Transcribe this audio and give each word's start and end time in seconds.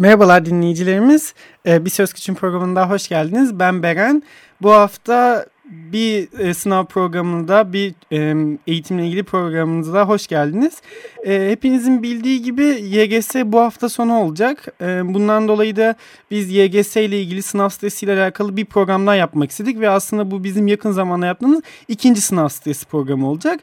Merhabalar 0.00 0.44
dinleyicilerimiz. 0.44 1.34
Ee, 1.66 1.84
bir 1.84 1.90
Söz 1.90 2.12
Küçüm 2.12 2.34
programında 2.34 2.90
hoş 2.90 3.08
geldiniz. 3.08 3.58
Ben 3.58 3.82
Beren. 3.82 4.22
Bu 4.62 4.72
hafta 4.72 5.46
bir 5.64 6.38
e, 6.38 6.54
sınav 6.54 6.84
programında, 6.84 7.72
bir 7.72 7.94
e, 8.12 8.46
eğitimle 8.66 9.06
ilgili 9.06 9.22
programımıza 9.22 10.04
hoş 10.08 10.26
geldiniz. 10.26 10.82
E, 11.26 11.50
hepinizin 11.50 12.02
bildiği 12.02 12.42
gibi 12.42 12.64
YGS 12.64 13.34
bu 13.44 13.60
hafta 13.60 13.88
sonu 13.88 14.20
olacak. 14.20 14.66
E, 14.80 15.14
bundan 15.14 15.48
dolayı 15.48 15.76
da 15.76 15.94
biz 16.30 16.50
YGS 16.50 16.96
ile 16.96 17.22
ilgili 17.22 17.42
sınav 17.42 17.68
stresiyle 17.68 18.22
alakalı 18.22 18.56
bir 18.56 18.64
programdan 18.64 19.14
yapmak 19.14 19.50
istedik. 19.50 19.80
Ve 19.80 19.90
aslında 19.90 20.30
bu 20.30 20.44
bizim 20.44 20.66
yakın 20.66 20.90
zamanda 20.90 21.26
yaptığımız 21.26 21.62
ikinci 21.88 22.20
sınav 22.20 22.48
stresi 22.48 22.86
programı 22.86 23.28
olacak. 23.28 23.60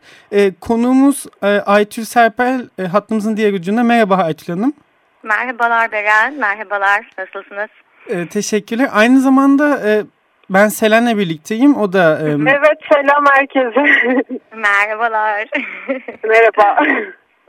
Konuğumuz 0.61 1.25
e, 1.43 1.47
Aytül 1.47 2.05
Serpel, 2.05 2.69
hattımızın 2.91 3.38
diğer 3.38 3.53
ucunda. 3.53 3.83
Merhaba 3.83 4.16
Aytül 4.16 4.53
Hanım. 4.53 4.73
Merhabalar 5.23 5.91
Beren, 5.91 6.33
merhabalar. 6.33 7.09
Nasılsınız? 7.17 7.69
E, 8.09 8.27
teşekkürler. 8.27 8.89
Aynı 8.93 9.19
zamanda 9.19 9.89
e, 9.89 10.03
ben 10.49 10.67
Selen'le 10.67 11.17
birlikteyim. 11.17 11.77
O 11.77 11.93
da... 11.93 12.19
E, 12.19 12.23
Evet, 12.31 12.77
selam 12.93 13.25
herkese. 13.31 13.83
Merhabalar. 14.55 15.47
Merhaba. 16.23 16.85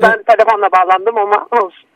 Ben 0.03 0.23
telefonla 0.23 0.69
bağlandım 0.73 1.19
ama 1.19 1.47
olsun. 1.51 1.89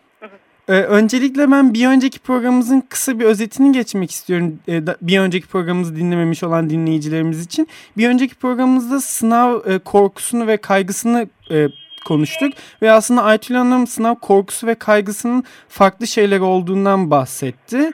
e, 0.69 0.73
öncelikle 0.73 1.51
ben 1.51 1.75
bir 1.75 1.87
önceki 1.89 2.19
programımızın 2.19 2.81
kısa 2.81 3.19
bir 3.19 3.25
özetini 3.25 3.73
geçmek 3.73 4.11
istiyorum. 4.11 4.59
E, 4.69 4.83
bir 5.03 5.19
önceki 5.21 5.49
programımızı 5.49 5.97
dinlememiş 5.97 6.43
olan 6.45 6.71
dinleyicilerimiz 6.71 7.47
için. 7.47 7.69
Bir 7.97 8.09
önceki 8.09 8.35
programımızda 8.35 9.01
sınav 9.01 9.61
e, 9.67 9.79
korkusunu 9.79 10.47
ve 10.47 10.57
kaygısını 10.57 11.29
e, 11.51 11.69
konuştuk. 12.05 12.53
Ve 12.83 12.93
aslında 12.93 13.23
Aytül 13.23 13.55
Hanım 13.55 13.87
sınav 13.87 14.15
korkusu 14.15 14.67
ve 14.67 14.75
kaygısının 14.75 15.45
farklı 15.69 16.07
şeyler 16.07 16.41
olduğundan 16.41 17.11
bahsetti. 17.11 17.91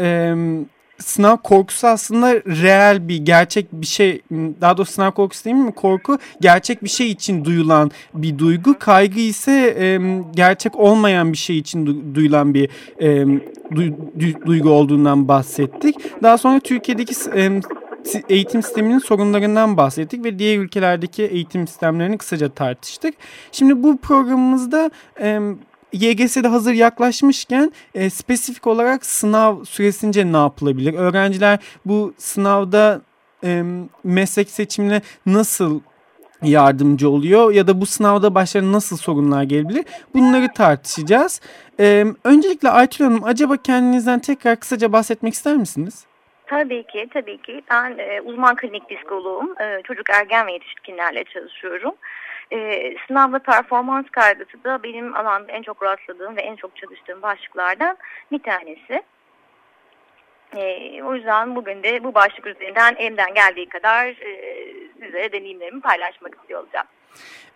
E, 0.00 0.34
sınav 0.98 1.36
korkusu 1.36 1.86
aslında 1.86 2.34
reel 2.34 3.08
bir 3.08 3.16
gerçek 3.16 3.72
bir 3.72 3.86
şey 3.86 4.20
daha 4.60 4.76
doğrusu 4.76 4.92
sınav 4.92 5.10
korkusu 5.10 5.44
değil 5.44 5.56
mi 5.56 5.72
korku 5.72 6.18
gerçek 6.40 6.84
bir 6.84 6.88
şey 6.88 7.10
için 7.10 7.44
duyulan 7.44 7.90
bir 8.14 8.38
duygu 8.38 8.78
kaygı 8.78 9.20
ise 9.20 9.76
e, 9.80 10.00
gerçek 10.34 10.76
olmayan 10.76 11.32
bir 11.32 11.38
şey 11.38 11.58
için 11.58 11.86
du- 11.86 12.14
duyulan 12.14 12.54
bir 12.54 12.68
e, 12.98 13.06
du- 13.70 13.94
du- 14.18 14.46
duygu 14.46 14.70
olduğundan 14.70 15.28
bahsettik 15.28 16.22
daha 16.22 16.38
sonra 16.38 16.60
Türkiye'deki 16.60 17.14
e, 17.34 17.60
eğitim 18.28 18.62
sisteminin 18.62 18.98
sorunlarından 18.98 19.76
bahsettik 19.76 20.24
ve 20.24 20.38
diğer 20.38 20.58
ülkelerdeki 20.58 21.22
eğitim 21.22 21.66
sistemlerini 21.66 22.18
kısaca 22.18 22.48
tartıştık. 22.48 23.14
Şimdi 23.52 23.82
bu 23.82 23.96
programımızda 23.96 24.90
e, 25.20 25.40
YGS'de 25.92 26.48
hazır 26.48 26.72
yaklaşmışken 26.72 27.72
e, 27.94 28.10
spesifik 28.10 28.66
olarak 28.66 29.06
sınav 29.06 29.64
süresince 29.64 30.32
ne 30.32 30.36
yapılabilir? 30.36 30.94
Öğrenciler 30.94 31.58
bu 31.86 32.14
sınavda 32.18 33.00
e, 33.44 33.64
meslek 34.04 34.50
seçimine 34.50 35.02
nasıl 35.26 35.80
yardımcı 36.42 37.10
oluyor 37.10 37.52
ya 37.52 37.66
da 37.66 37.80
bu 37.80 37.86
sınavda 37.86 38.34
başlarına 38.34 38.72
nasıl 38.72 38.96
sorunlar 38.96 39.42
gelebilir? 39.42 39.84
Bunları 40.14 40.52
tartışacağız. 40.54 41.40
E, 41.80 42.06
öncelikle 42.24 42.70
Aytül 42.70 43.04
Hanım 43.04 43.24
acaba 43.24 43.56
kendinizden 43.56 44.18
tekrar 44.18 44.60
kısaca 44.60 44.92
bahsetmek 44.92 45.34
ister 45.34 45.56
misiniz? 45.56 46.04
Tabii 46.46 46.86
ki, 46.86 47.08
tabii 47.12 47.42
ki. 47.42 47.62
Ben 47.70 47.98
e, 47.98 48.20
uzman 48.20 48.56
klinik 48.56 48.88
psikoloğum. 48.90 49.60
E, 49.60 49.82
çocuk, 49.84 50.10
ergen 50.10 50.46
ve 50.46 50.52
yetişkinlerle 50.52 51.24
çalışıyorum. 51.24 51.94
E, 52.52 52.94
sınav 53.06 53.32
ve 53.32 53.38
performans 53.38 54.06
kaygısı 54.10 54.64
da 54.64 54.82
benim 54.82 55.16
alanda 55.16 55.52
en 55.52 55.62
çok 55.62 55.82
rastladığım 55.82 56.36
ve 56.36 56.40
en 56.40 56.56
çok 56.56 56.76
çalıştığım 56.76 57.22
başlıklardan 57.22 57.96
bir 58.32 58.42
tanesi. 58.42 59.02
E, 60.56 61.02
o 61.02 61.14
yüzden 61.14 61.56
bugün 61.56 61.82
de 61.82 62.04
bu 62.04 62.14
başlık 62.14 62.46
üzerinden 62.46 62.94
elimden 62.98 63.34
geldiği 63.34 63.68
kadar 63.68 64.06
e, 64.06 64.72
size 65.00 65.32
deneyimlerimi 65.32 65.80
paylaşmak 65.80 66.34
istiyor 66.34 66.60
olacağım. 66.60 66.86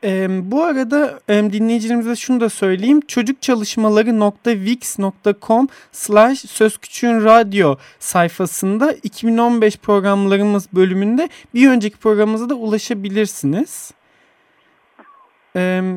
Ee, 0.05 0.27
bu 0.31 0.63
arada 0.63 1.21
e, 1.29 1.35
dinleyicilerimize 1.35 2.17
şunu 2.17 2.41
da 2.41 2.49
söyleyeyim. 2.49 3.01
çocukçalışmaları.wix.com 3.01 5.69
slash 5.93 6.39
söz 6.39 6.79
küçüğün 6.79 7.25
radyo 7.25 7.77
sayfasında 7.99 8.93
2015 8.93 9.77
programlarımız 9.77 10.73
bölümünde 10.73 11.29
bir 11.55 11.71
önceki 11.71 11.97
programımıza 11.97 12.49
da 12.49 12.55
ulaşabilirsiniz. 12.55 13.93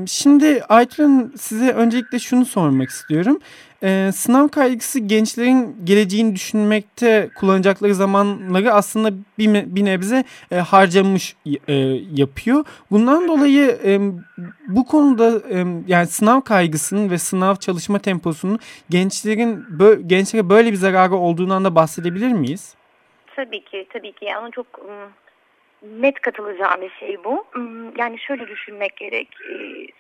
Şimdi 0.07 0.59
Hanım, 0.59 1.37
size 1.37 1.71
öncelikle 1.71 2.19
şunu 2.19 2.45
sormak 2.45 2.89
istiyorum. 2.89 3.39
Sınav 4.11 4.47
kaygısı 4.47 4.99
gençlerin 4.99 5.77
geleceğini 5.83 6.35
düşünmekte 6.35 7.29
kullanacakları 7.35 7.95
zamanları 7.95 8.73
aslında 8.73 9.11
bir, 9.37 9.85
nebze 9.85 10.23
harcamış 10.51 11.35
yapıyor. 12.13 12.65
Bundan 12.91 13.27
dolayı 13.27 13.79
bu 14.67 14.85
konuda 14.85 15.41
yani 15.87 16.07
sınav 16.07 16.41
kaygısının 16.41 17.09
ve 17.09 17.17
sınav 17.17 17.55
çalışma 17.55 17.99
temposunun 17.99 18.59
gençlerin 18.89 19.65
bö- 19.79 20.07
gençlere 20.07 20.49
böyle 20.49 20.71
bir 20.71 20.77
zararı 20.77 21.15
olduğundan 21.15 21.65
da 21.65 21.75
bahsedebilir 21.75 22.31
miyiz? 22.31 22.75
Tabii 23.35 23.63
ki, 23.63 23.87
tabii 23.93 24.11
ki. 24.11 24.25
Yani 24.25 24.51
çok 24.51 24.67
net 25.81 26.21
katılacağım 26.21 26.81
bir 26.81 26.89
şey 26.89 27.23
bu. 27.23 27.45
Im, 27.55 27.93
Yani 27.97 28.19
şöyle 28.19 28.47
düşünmek 28.47 28.97
gerek. 28.97 29.27
e, 29.49 29.55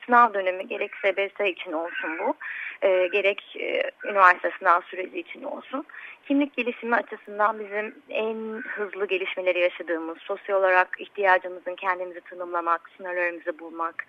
Sınav 0.05 0.33
dönemi 0.33 0.67
gerek 0.67 0.91
SBS 0.95 1.45
için 1.47 1.71
olsun 1.71 2.19
bu. 2.19 2.33
e, 2.81 3.07
Gerek 3.07 3.55
e, 3.59 3.91
üniversite 4.05 4.51
sınav 4.59 4.81
süreci 4.81 5.19
için 5.19 5.43
olsun. 5.43 5.85
Kimlik 6.27 6.57
gelişimi 6.57 6.95
açısından 6.95 7.59
bizim 7.59 7.95
en 8.09 8.61
hızlı 8.67 9.07
gelişmeleri 9.07 9.59
yaşadığımız, 9.59 10.17
sosyal 10.17 10.59
olarak 10.59 10.89
ihtiyacımızın 10.99 11.75
kendimizi 11.75 12.21
tanımlamak, 12.21 12.89
sınırlarımızı 12.97 13.59
bulmak, 13.59 14.05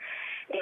e, 0.54 0.60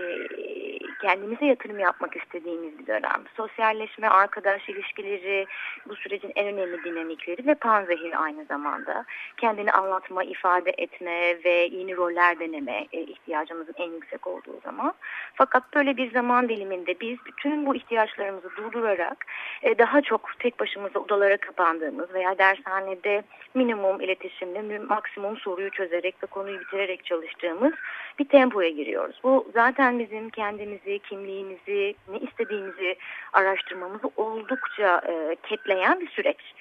kendimize 1.01 1.47
yatırım 1.47 1.79
yapmak 1.79 2.17
istediğimiz 2.17 2.79
bir 2.79 2.87
dönem. 2.87 3.25
Sosyalleşme, 3.37 4.09
arkadaş 4.09 4.69
ilişkileri, 4.69 5.47
bu 5.89 5.97
sürecin 5.97 6.33
en 6.37 6.47
önemli 6.47 6.85
dinamikleri 6.85 7.47
ve 7.47 7.55
panzehir 7.55 8.23
aynı 8.23 8.45
zamanda. 8.45 9.05
Kendini 9.37 9.73
anlatma, 9.73 10.25
ifade 10.25 10.75
etme 10.79 11.45
ve 11.45 11.69
yeni 11.73 11.97
roller 11.97 12.41
deneme 12.41 12.87
e, 12.93 13.01
ihtiyacımızın 13.01 13.75
en 13.77 13.91
yüksek 13.91 14.27
olduğu 14.27 14.61
zaman. 14.65 14.95
Fakat 15.35 15.75
böyle 15.75 15.97
bir 15.97 16.13
zaman 16.13 16.49
diliminde 16.49 17.01
biz 17.01 17.19
bütün 17.27 17.67
bu 17.67 17.77
ihtiyaçlarımızı 17.77 18.51
durdurarak 18.57 19.27
e, 19.63 19.79
daha 19.79 20.01
çok 20.01 20.39
tek 20.39 20.61
başımıza 20.61 20.99
odalara 20.99 21.37
kapandığımız 21.37 22.15
veya 22.15 22.39
dershanede 22.39 23.23
minimum 23.55 24.01
iletişimle 24.01 24.79
maksimum 24.79 25.37
soruyu 25.37 25.71
çözerek 25.71 26.23
ve 26.23 26.27
konuyu 26.27 26.61
bitirerek 26.61 27.05
çalıştığımız 27.05 27.73
bir 28.19 28.29
tempoya 28.29 28.69
giriyoruz. 28.69 29.21
Bu 29.25 29.47
zaten 29.55 29.78
bizim 29.79 30.31
kendimizi, 30.31 30.99
kimliğimizi, 30.99 31.95
ne 32.09 32.19
istediğimizi 32.19 32.97
araştırmamızı 33.33 34.11
oldukça 34.17 35.03
e, 35.09 35.37
ketleyen 35.43 36.01
bir 36.01 36.09
süreç. 36.09 36.55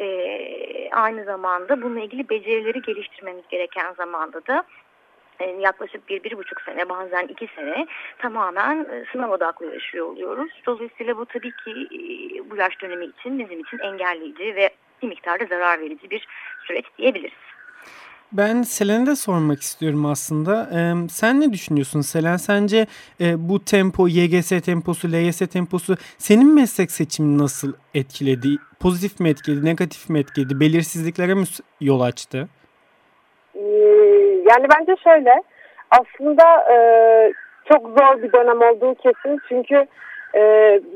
E, 0.00 0.06
aynı 0.92 1.24
zamanda 1.24 1.82
bununla 1.82 2.00
ilgili 2.00 2.28
becerileri 2.28 2.82
geliştirmemiz 2.82 3.44
gereken 3.48 3.92
zamanda 3.92 4.46
da 4.46 4.64
e, 5.40 5.44
yaklaşık 5.44 6.08
bir, 6.08 6.24
bir 6.24 6.36
buçuk 6.38 6.60
sene 6.60 6.88
bazen 6.88 7.26
iki 7.26 7.46
sene 7.56 7.86
tamamen 8.18 8.86
e, 8.90 9.04
sınav 9.12 9.30
odaklı 9.30 9.74
yaşıyor 9.74 10.06
oluyoruz. 10.06 10.52
Dolayısıyla 10.66 11.16
bu 11.16 11.26
tabii 11.26 11.52
ki 11.64 11.70
e, 11.70 11.98
bu 12.50 12.56
yaş 12.56 12.80
dönemi 12.82 13.04
için 13.04 13.38
bizim 13.38 13.60
için 13.60 13.78
engelleyici 13.78 14.56
ve 14.56 14.70
bir 15.02 15.08
miktarda 15.08 15.44
zarar 15.44 15.80
verici 15.80 16.10
bir 16.10 16.28
süreç 16.66 16.84
diyebiliriz. 16.98 17.32
Ben 18.36 18.62
Selen'e 18.62 19.06
de 19.06 19.16
sormak 19.16 19.60
istiyorum 19.60 20.06
aslında. 20.06 20.68
Ee, 20.74 21.08
sen 21.08 21.40
ne 21.40 21.52
düşünüyorsun 21.52 22.00
Selen? 22.00 22.36
Sence 22.36 22.86
e, 23.20 23.48
bu 23.48 23.64
tempo, 23.64 24.08
YGS 24.08 24.48
temposu, 24.64 25.12
LYS 25.12 25.38
temposu 25.38 25.94
senin 26.18 26.54
meslek 26.54 26.90
seçimini 26.90 27.38
nasıl 27.38 27.72
etkiledi? 27.94 28.48
Pozitif 28.80 29.20
mi 29.20 29.28
etkiledi, 29.28 29.64
negatif 29.66 30.08
mi 30.10 30.18
etkiledi? 30.18 30.60
Belirsizliklere 30.60 31.34
mi 31.34 31.44
yol 31.80 32.00
açtı? 32.00 32.48
Ee, 33.54 33.60
Yani 34.50 34.66
bence 34.78 34.96
şöyle, 35.04 35.42
aslında 35.90 36.72
e, 36.72 36.76
çok 37.72 37.82
zor 37.88 38.22
bir 38.22 38.32
dönem 38.32 38.60
olduğu 38.62 38.94
kesin. 38.94 39.38
Çünkü 39.48 39.74
e, 40.34 40.40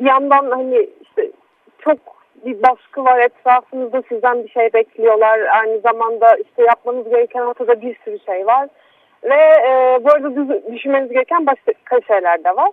bir 0.00 0.06
yandan 0.06 0.50
hani 0.50 0.88
işte 1.02 1.30
çok 1.78 1.98
bir 2.44 2.62
baskı 2.62 3.04
var 3.04 3.18
etrafınızda 3.18 4.02
sizden 4.08 4.44
bir 4.44 4.48
şey 4.48 4.72
bekliyorlar. 4.72 5.40
Aynı 5.40 5.80
zamanda 5.80 6.36
işte 6.36 6.62
yapmanız 6.62 7.08
gereken 7.08 7.40
ortada 7.40 7.80
bir 7.80 7.96
sürü 8.04 8.18
şey 8.18 8.46
var. 8.46 8.68
Ve 9.24 9.34
e, 9.68 10.04
bu 10.04 10.10
arada 10.10 10.72
düşünmeniz 10.72 11.12
gereken 11.12 11.46
başka 11.46 12.00
şeyler 12.06 12.44
de 12.44 12.56
var. 12.56 12.70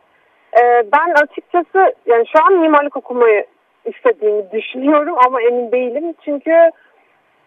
E, 0.60 0.84
ben 0.94 1.14
açıkçası 1.24 1.94
yani 2.06 2.26
şu 2.28 2.46
an 2.46 2.54
mimarlık 2.54 2.98
okumayı 2.98 3.46
istediğimi 3.86 4.52
düşünüyorum 4.52 5.16
ama 5.26 5.42
emin 5.42 5.72
değilim. 5.72 6.14
Çünkü 6.26 6.72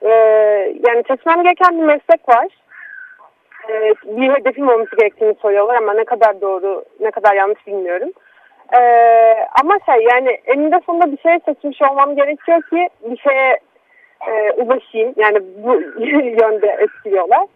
e, 0.02 0.10
yani 0.88 1.02
seçmem 1.08 1.42
gereken 1.42 1.78
bir 1.78 1.84
meslek 1.84 2.28
var. 2.28 2.46
E, 3.68 3.94
bir 4.04 4.30
hedefim 4.30 4.68
olması 4.68 4.96
gerektiğini 4.96 5.34
soruyorlar 5.34 5.74
ama 5.74 5.92
ne 5.92 6.04
kadar 6.04 6.40
doğru 6.40 6.84
ne 7.00 7.10
kadar 7.10 7.34
yanlış 7.34 7.66
bilmiyorum. 7.66 8.10
E, 8.72 8.80
ama 9.62 9.78
şey 9.86 10.04
yani 10.10 10.28
eninde 10.28 10.80
sonunda 10.86 11.12
bir 11.12 11.18
şey 11.18 11.38
seçmiş 11.44 11.82
olmam 11.82 12.16
gerekiyor 12.16 12.62
ki 12.62 12.88
bir 13.04 13.16
şeye 13.16 13.58
e, 14.28 14.52
ulaşayım. 14.52 15.14
Yani 15.16 15.38
bu 15.56 15.74
yönde 16.42 16.66
etkiliyorlar. 16.66 17.46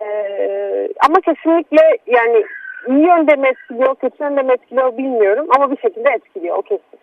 E, 0.00 0.08
ama 1.06 1.20
kesinlikle 1.20 1.98
yani 2.06 2.44
iyi 2.88 3.06
yönde 3.06 3.36
mi 3.36 3.48
etkiliyor, 3.48 3.94
kötü 3.94 4.24
yönde 4.24 4.42
mi 4.42 4.52
etkiliyor 4.52 4.98
bilmiyorum 4.98 5.46
ama 5.56 5.70
bir 5.70 5.76
şekilde 5.76 6.10
etkiliyor 6.10 6.56
o 6.56 6.62
kesin. 6.62 6.98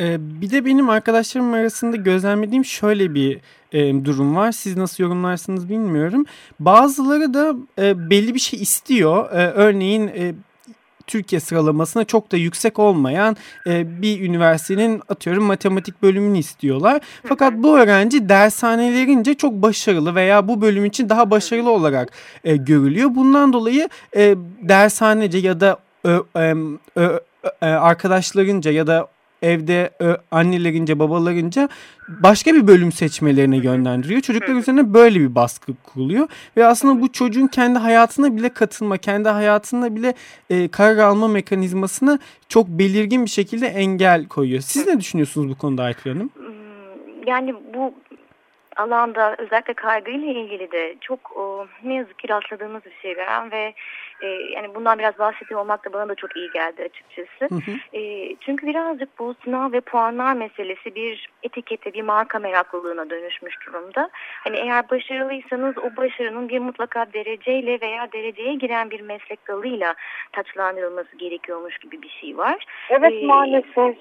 Ee, 0.00 0.16
bir 0.18 0.50
de 0.50 0.64
benim 0.64 0.90
arkadaşlarım 0.90 1.54
arasında 1.54 1.96
gözlemlediğim 1.96 2.64
şöyle 2.64 3.14
bir 3.14 3.40
e, 3.72 4.04
durum 4.04 4.36
var. 4.36 4.52
Siz 4.52 4.76
nasıl 4.76 5.04
yorumlarsınız 5.04 5.68
bilmiyorum. 5.68 6.24
Bazıları 6.60 7.34
da 7.34 7.54
e, 7.78 8.10
belli 8.10 8.34
bir 8.34 8.38
şey 8.38 8.62
istiyor. 8.62 9.30
E, 9.32 9.50
örneğin 9.50 10.10
Türkiye 11.12 11.40
sıralamasına 11.40 12.04
çok 12.04 12.32
da 12.32 12.36
yüksek 12.36 12.78
olmayan 12.78 13.36
e, 13.66 14.02
bir 14.02 14.20
üniversitenin 14.20 15.02
atıyorum 15.08 15.44
matematik 15.44 16.02
bölümünü 16.02 16.38
istiyorlar. 16.38 17.00
Fakat 17.28 17.52
bu 17.54 17.78
öğrenci 17.78 18.28
dershanelerince 18.28 19.34
çok 19.34 19.52
başarılı 19.52 20.14
veya 20.14 20.48
bu 20.48 20.60
bölüm 20.60 20.84
için 20.84 21.08
daha 21.08 21.30
başarılı 21.30 21.70
olarak 21.70 22.12
e, 22.44 22.56
görülüyor. 22.56 23.14
Bundan 23.14 23.52
dolayı 23.52 23.88
e, 24.16 24.34
dershanece 24.62 25.38
ya 25.38 25.60
da 25.60 25.76
ö, 26.04 26.18
ö, 26.34 26.54
ö, 26.96 27.18
arkadaşlarınca 27.60 28.70
ya 28.70 28.86
da 28.86 29.08
evde 29.42 29.90
annelerince 30.30 30.98
babalarınca 30.98 31.68
başka 32.08 32.54
bir 32.54 32.66
bölüm 32.66 32.92
seçmelerine 32.92 33.56
yönlendiriyor. 33.56 34.20
Çocuklar 34.20 34.54
üzerine 34.54 34.94
böyle 34.94 35.20
bir 35.20 35.34
baskı 35.34 35.72
kuruluyor 35.82 36.28
ve 36.56 36.66
aslında 36.66 37.02
bu 37.02 37.12
çocuğun 37.12 37.46
kendi 37.46 37.78
hayatına 37.78 38.36
bile 38.36 38.48
katılma, 38.48 38.96
kendi 38.96 39.28
hayatına 39.28 39.96
bile 39.96 40.14
e, 40.50 40.68
karar 40.68 40.98
alma 40.98 41.28
mekanizmasına 41.28 42.18
çok 42.48 42.68
belirgin 42.68 43.24
bir 43.24 43.30
şekilde 43.30 43.66
engel 43.66 44.28
koyuyor. 44.28 44.60
Siz 44.60 44.86
ne 44.86 45.00
düşünüyorsunuz 45.00 45.48
bu 45.50 45.58
konuda 45.58 45.82
Aykül 45.82 46.12
Hanım? 46.12 46.30
Hmm, 46.34 47.26
yani 47.26 47.54
bu 47.74 47.94
alanda 48.76 49.36
özellikle 49.38 49.74
kaygıyla 49.74 50.32
ilgili 50.32 50.72
de 50.72 50.96
çok 51.00 51.36
o, 51.36 51.66
ne 51.84 51.94
yazık 51.94 52.18
ki 52.18 52.28
rastladığımız 52.28 52.84
bir 52.84 53.00
şey 53.02 53.16
veren 53.16 53.50
ve 53.50 53.74
e, 54.22 54.26
yani 54.26 54.74
bundan 54.74 54.98
biraz 54.98 55.18
bahsediyor 55.18 55.60
olmak 55.60 55.84
da 55.84 55.92
bana 55.92 56.08
da 56.08 56.14
çok 56.14 56.36
iyi 56.36 56.50
geldi 56.50 56.82
açıkçası. 56.82 57.54
Hı 57.54 57.70
hı. 57.70 57.98
E, 57.98 58.34
çünkü 58.40 58.66
birazcık 58.66 59.18
bu 59.18 59.34
sınav 59.44 59.72
ve 59.72 59.80
puanlar 59.80 60.34
meselesi 60.34 60.94
bir 60.94 61.30
etikete, 61.42 61.92
bir 61.92 62.02
marka 62.02 62.38
meraklılığına 62.38 63.10
dönüşmüş 63.10 63.54
durumda. 63.66 64.10
Hani 64.14 64.56
eğer 64.56 64.90
başarılıysanız 64.90 65.78
o 65.78 65.96
başarının 65.96 66.48
bir 66.48 66.58
mutlaka 66.58 67.06
dereceyle 67.12 67.80
veya 67.80 68.12
dereceye 68.12 68.54
giren 68.54 68.90
bir 68.90 69.00
meslek 69.00 69.48
dalıyla 69.48 69.94
taçlandırılması 70.32 71.16
gerekiyormuş 71.16 71.78
gibi 71.78 72.02
bir 72.02 72.10
şey 72.20 72.38
var. 72.38 72.66
Evet 72.90 73.12
ee, 73.12 73.26
maalesef. 73.26 73.96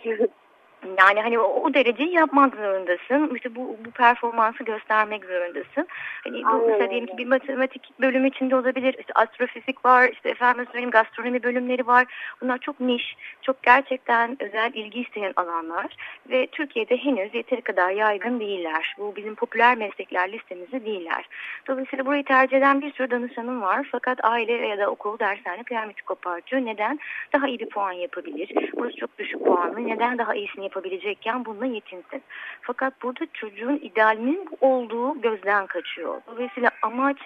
Yani 0.99 1.21
hani 1.21 1.39
o, 1.39 1.43
o 1.43 1.73
dereceyi 1.73 2.13
yapmak 2.13 2.55
zorundasın. 2.55 3.35
İşte 3.35 3.55
bu, 3.55 3.77
bu 3.85 3.91
performansı 3.91 4.63
göstermek 4.63 5.25
zorundasın. 5.25 5.87
Hani 6.23 6.43
bu 6.43 6.67
mesela 6.67 6.89
diyelim 6.89 7.07
ki 7.07 7.17
bir 7.17 7.27
matematik 7.27 7.89
bölümü 8.01 8.27
içinde 8.27 8.55
olabilir. 8.55 8.95
İşte 8.99 9.13
astrofizik 9.15 9.85
var, 9.85 10.09
işte 10.13 10.29
efendim 10.29 10.65
söyleyeyim 10.65 10.91
gastronomi 10.91 11.43
bölümleri 11.43 11.87
var. 11.87 12.05
Bunlar 12.41 12.57
çok 12.57 12.79
niş, 12.79 13.15
çok 13.41 13.63
gerçekten 13.63 14.37
özel 14.39 14.71
ilgi 14.73 15.01
isteyen 15.01 15.33
alanlar 15.35 15.95
ve 16.29 16.47
Türkiye'de 16.47 16.97
henüz 16.97 17.35
yeteri 17.35 17.61
kadar 17.61 17.89
yaygın 17.89 18.39
değiller. 18.39 18.95
Bu 18.97 19.15
bizim 19.15 19.35
popüler 19.35 19.77
meslekler 19.77 20.31
listemizde 20.31 20.85
değiller. 20.85 21.29
Dolayısıyla 21.67 22.05
burayı 22.05 22.23
tercih 22.23 22.57
eden 22.57 22.81
bir 22.81 22.93
sürü 22.93 23.11
danışanım 23.11 23.61
var. 23.61 23.87
Fakat 23.91 24.25
aile 24.25 24.67
ya 24.67 24.77
da 24.77 24.87
okul, 24.87 25.19
dershane 25.19 25.63
kıyameti 25.63 26.03
kopartıyor. 26.03 26.65
Neden? 26.65 26.99
Daha 27.33 27.47
iyi 27.47 27.59
bir 27.59 27.69
puan 27.69 27.91
yapabilir. 27.91 28.71
Burası 28.73 28.95
çok 28.95 29.17
düşük 29.17 29.45
puanlı. 29.45 29.87
Neden 29.87 30.17
daha 30.17 30.35
iyisini 30.35 30.70
yapabilecekken 30.71 31.45
bununla 31.45 31.65
yetinsin. 31.65 32.23
Fakat 32.61 32.93
burada 33.03 33.27
çocuğun 33.33 33.75
idealinin 33.75 34.49
olduğu 34.61 35.21
gözden 35.21 35.67
kaçıyor. 35.67 36.21
Dolayısıyla 36.27 36.69
amaç 36.81 37.17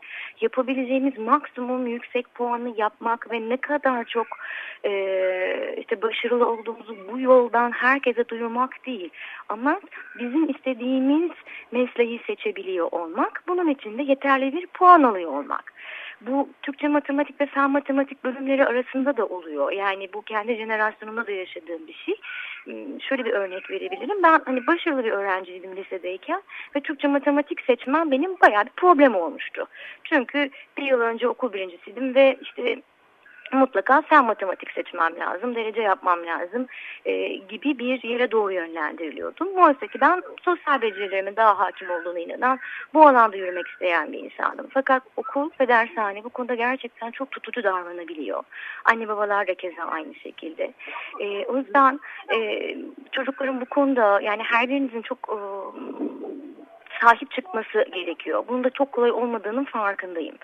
yapabileceğimiz 0.42 1.18
maksimum 1.18 1.88
yüksek 1.88 2.34
puanı 2.36 2.74
yapmak 2.78 3.32
ve 3.32 3.50
ne 3.50 3.58
kadar 3.58 4.04
çok 4.06 4.28
e, 4.86 4.92
işte 5.78 6.02
başarılı 6.02 6.50
olduğumuzu 6.50 6.98
bu 7.12 7.20
yoldan 7.20 7.72
herkese 7.72 8.30
duyurmak 8.30 8.86
değil. 8.86 9.10
Ama 9.50 9.80
bizim 10.20 10.50
istediğimiz 10.50 11.32
mesleği 11.72 12.22
seçebiliyor 12.28 12.88
olmak. 12.92 13.44
Bunun 13.48 13.70
için 13.70 13.98
de 13.98 14.04
yeterli 14.04 14.54
bir 14.54 14.68
puan 14.68 15.04
alıyor 15.04 15.32
olmak. 15.32 15.74
Bu 16.22 16.50
Türkçe 16.62 16.88
matematik 16.88 17.42
ve 17.42 17.46
fen 17.46 17.72
matematik 17.72 18.24
bölümleri 18.24 18.66
arasında 18.66 19.18
da 19.18 19.26
oluyor. 19.26 19.72
Yani 19.72 20.14
bu 20.14 20.22
kendi 20.22 20.56
jenerasyonumda 20.56 21.28
da 21.28 21.32
yaşadığım 21.32 21.88
bir 21.88 21.94
şey. 21.94 22.16
Hmm, 22.64 23.02
şöyle 23.02 23.26
bir 23.26 23.34
örnek 23.34 23.70
verebilirim. 23.70 24.24
Ben 24.24 24.42
hani 24.46 24.68
başarılı 24.68 25.04
bir 25.04 25.12
öğrenciydim 25.12 25.76
lisedeyken 25.76 26.42
ve 26.76 26.80
Türkçe 26.80 27.08
matematik 27.08 27.62
seçmem 27.62 28.12
benim 28.12 28.40
bayağı 28.42 28.66
bir 28.66 28.72
problem 28.78 29.16
olmuştu. 29.16 29.68
Çünkü 30.04 30.50
bir 30.78 30.84
yıl 30.84 31.02
önce 31.02 31.28
okul 31.28 31.54
birincisiydim 31.54 32.16
ve 32.16 32.38
işte 32.42 32.82
mutlaka 33.56 34.02
fen 34.02 34.26
matematik 34.26 34.72
seçmem 34.72 35.20
lazım, 35.20 35.56
derece 35.56 35.82
yapmam 35.82 36.26
lazım 36.26 36.68
e, 37.06 37.28
gibi 37.28 37.80
bir 37.80 38.04
yere 38.04 38.32
doğru 38.32 38.52
yönlendiriliyordum. 38.52 39.48
Oysa 39.58 39.88
ki 39.88 40.02
ben 40.02 40.22
sosyal 40.42 40.82
becerilerimin 40.82 41.36
daha 41.36 41.60
hakim 41.60 41.90
olduğunu 41.90 42.20
inanan, 42.20 42.60
bu 42.94 43.08
alanda 43.08 43.38
yürümek 43.38 43.68
isteyen 43.68 44.14
bir 44.14 44.20
insanım. 44.20 44.68
Fakat 44.70 45.04
okul 45.18 45.50
ve 45.60 45.68
dershane 45.68 46.24
bu 46.24 46.30
konuda 46.30 46.56
gerçekten 46.56 47.12
çok 47.12 47.32
tutucu 47.32 47.64
davranabiliyor. 47.64 48.44
Anne 48.86 49.08
babalar 49.08 49.48
da 49.48 49.54
keza 49.54 49.84
aynı 49.84 50.16
şekilde. 50.16 50.74
E, 51.20 51.46
o 51.46 51.58
yüzden 51.58 52.00
e, 52.34 52.78
çocukların 53.12 53.62
bu 53.62 53.66
konuda 53.66 54.22
yani 54.22 54.44
her 54.44 54.70
birinizin 54.70 55.02
çok... 55.02 55.20
E, 55.30 55.38
sahip 57.02 57.32
çıkması 57.32 57.86
gerekiyor. 57.94 58.44
Bunun 58.48 58.64
da 58.64 58.70
çok 58.70 58.92
kolay 58.92 59.12
olmadığının 59.12 59.66
farkındayım 59.66 60.36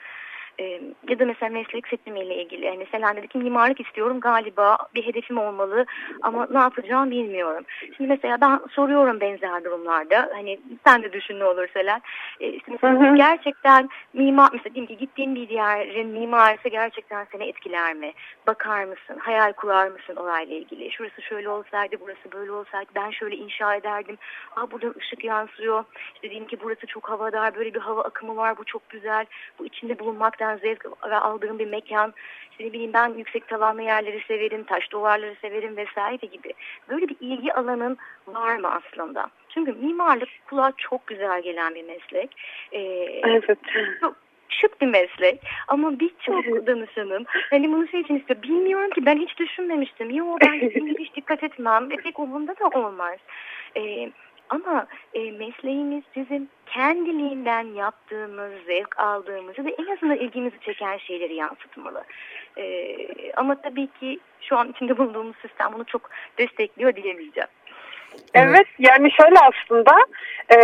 e, 0.59 0.81
ya 1.09 1.19
da 1.19 1.25
mesela 1.25 1.51
meslek 1.51 1.87
seçimiyle 1.87 2.43
ilgili. 2.43 2.65
Yani 2.65 2.77
mesela 2.77 3.15
dedi 3.15 3.27
ki 3.27 3.37
mimarlık 3.37 3.79
istiyorum 3.79 4.19
galiba 4.19 4.77
bir 4.95 5.05
hedefim 5.05 5.37
olmalı 5.37 5.85
ama 6.21 6.47
ne 6.51 6.59
yapacağım 6.59 7.11
bilmiyorum. 7.11 7.63
Şimdi 7.97 8.09
mesela 8.09 8.41
ben 8.41 8.59
soruyorum 8.71 9.19
benzer 9.19 9.63
durumlarda. 9.63 10.29
Hani 10.33 10.59
sen 10.87 11.03
de 11.03 11.13
düşün 11.13 11.39
ne 11.39 11.45
olur 11.45 11.67
Selen. 11.73 12.01
E, 12.39 12.49
işte 12.49 12.71
mesela 12.71 12.99
hı 13.01 13.11
hı. 13.11 13.15
gerçekten 13.15 13.89
mimar 14.13 14.49
mesela 14.53 14.75
diyeyim 14.75 14.87
ki 14.87 14.97
gittiğin 14.97 15.35
bir 15.35 15.49
yerin 15.49 16.07
mimarisi 16.07 16.69
gerçekten 16.69 17.27
seni 17.31 17.47
etkiler 17.47 17.93
mi? 17.93 18.13
Bakar 18.47 18.83
mısın? 18.83 19.17
Hayal 19.19 19.53
kurar 19.53 19.87
mısın 19.87 20.15
orayla 20.15 20.55
ilgili? 20.55 20.91
Şurası 20.91 21.21
şöyle 21.21 21.49
olsaydı, 21.49 21.95
burası 22.01 22.31
böyle 22.33 22.51
olsaydı 22.51 22.91
ben 22.95 23.11
şöyle 23.11 23.35
inşa 23.35 23.75
ederdim. 23.75 24.17
Aa 24.55 24.71
buradan 24.71 24.95
ışık 24.99 25.23
yansıyor. 25.23 25.83
İşte 26.15 26.29
diyeyim 26.29 26.47
ki 26.47 26.57
burası 26.63 26.87
çok 26.87 27.09
havadar, 27.09 27.55
böyle 27.55 27.73
bir 27.73 27.79
hava 27.79 28.01
akımı 28.01 28.35
var. 28.35 28.57
Bu 28.57 28.63
çok 28.63 28.89
güzel. 28.89 29.25
Bu 29.59 29.65
içinde 29.65 29.99
bulunmaktan 29.99 30.40
gerçekten 30.41 30.57
zevk 30.57 30.85
aldığım 31.11 31.59
bir 31.59 31.67
mekan. 31.67 32.13
İşte 32.51 32.65
ne 32.65 32.73
bileyim 32.73 32.93
ben 32.93 33.13
yüksek 33.17 33.47
tavanlı 33.47 33.81
yerleri 33.81 34.23
severim, 34.27 34.63
taş 34.63 34.91
duvarları 34.91 35.35
severim 35.41 35.77
vesaire 35.77 36.25
gibi. 36.25 36.53
Böyle 36.89 37.07
bir 37.07 37.15
ilgi 37.21 37.53
alanın 37.53 37.97
var 38.27 38.55
mı 38.55 38.69
aslında? 38.71 39.27
Çünkü 39.49 39.73
mimarlık 39.73 40.29
kulağa 40.49 40.71
çok 40.77 41.07
güzel 41.07 41.41
gelen 41.41 41.75
bir 41.75 41.83
meslek. 41.83 42.35
Ee, 42.71 42.79
evet. 43.23 43.59
Çok, 44.01 44.15
şık 44.49 44.81
bir 44.81 44.87
meslek 44.87 45.41
ama 45.67 45.99
birçok 45.99 46.67
danışanım 46.67 47.23
hani 47.49 47.71
bunu 47.71 47.87
şey 47.87 48.01
için 48.01 48.19
istiyor. 48.19 48.41
Bilmiyorum 48.41 48.89
ki 48.89 49.05
ben 49.05 49.17
hiç 49.17 49.37
düşünmemiştim. 49.37 50.09
Yo 50.09 50.37
ben 50.41 50.53
hiç 50.99 51.15
dikkat 51.15 51.43
etmem 51.43 51.89
ve 51.89 51.95
pek 51.95 52.19
umurumda 52.19 52.55
da 52.59 52.79
olmaz. 52.79 53.17
Ee, 53.77 54.11
ama 54.51 54.87
e, 55.13 55.31
mesleğimiz 55.31 56.03
bizim 56.15 56.49
kendiliğinden 56.65 57.63
yaptığımız, 57.63 58.51
zevk 58.67 58.99
aldığımız 58.99 59.59
ve 59.59 59.75
en 59.79 59.95
azından 59.95 60.17
ilgimizi 60.17 60.59
çeken 60.61 60.97
şeyleri 60.97 61.35
yansıtmalı. 61.35 62.03
E, 62.57 62.95
ama 63.35 63.61
tabii 63.61 63.87
ki 63.99 64.19
şu 64.41 64.57
an 64.57 64.69
içinde 64.69 64.97
bulunduğumuz 64.97 65.35
sistem 65.41 65.73
bunu 65.73 65.85
çok 65.85 66.09
destekliyor 66.37 66.95
diyemeyeceğim. 66.95 67.49
Evet 68.33 68.67
yani 68.79 69.11
şöyle 69.11 69.35
aslında 69.39 69.91
e, 70.55 70.57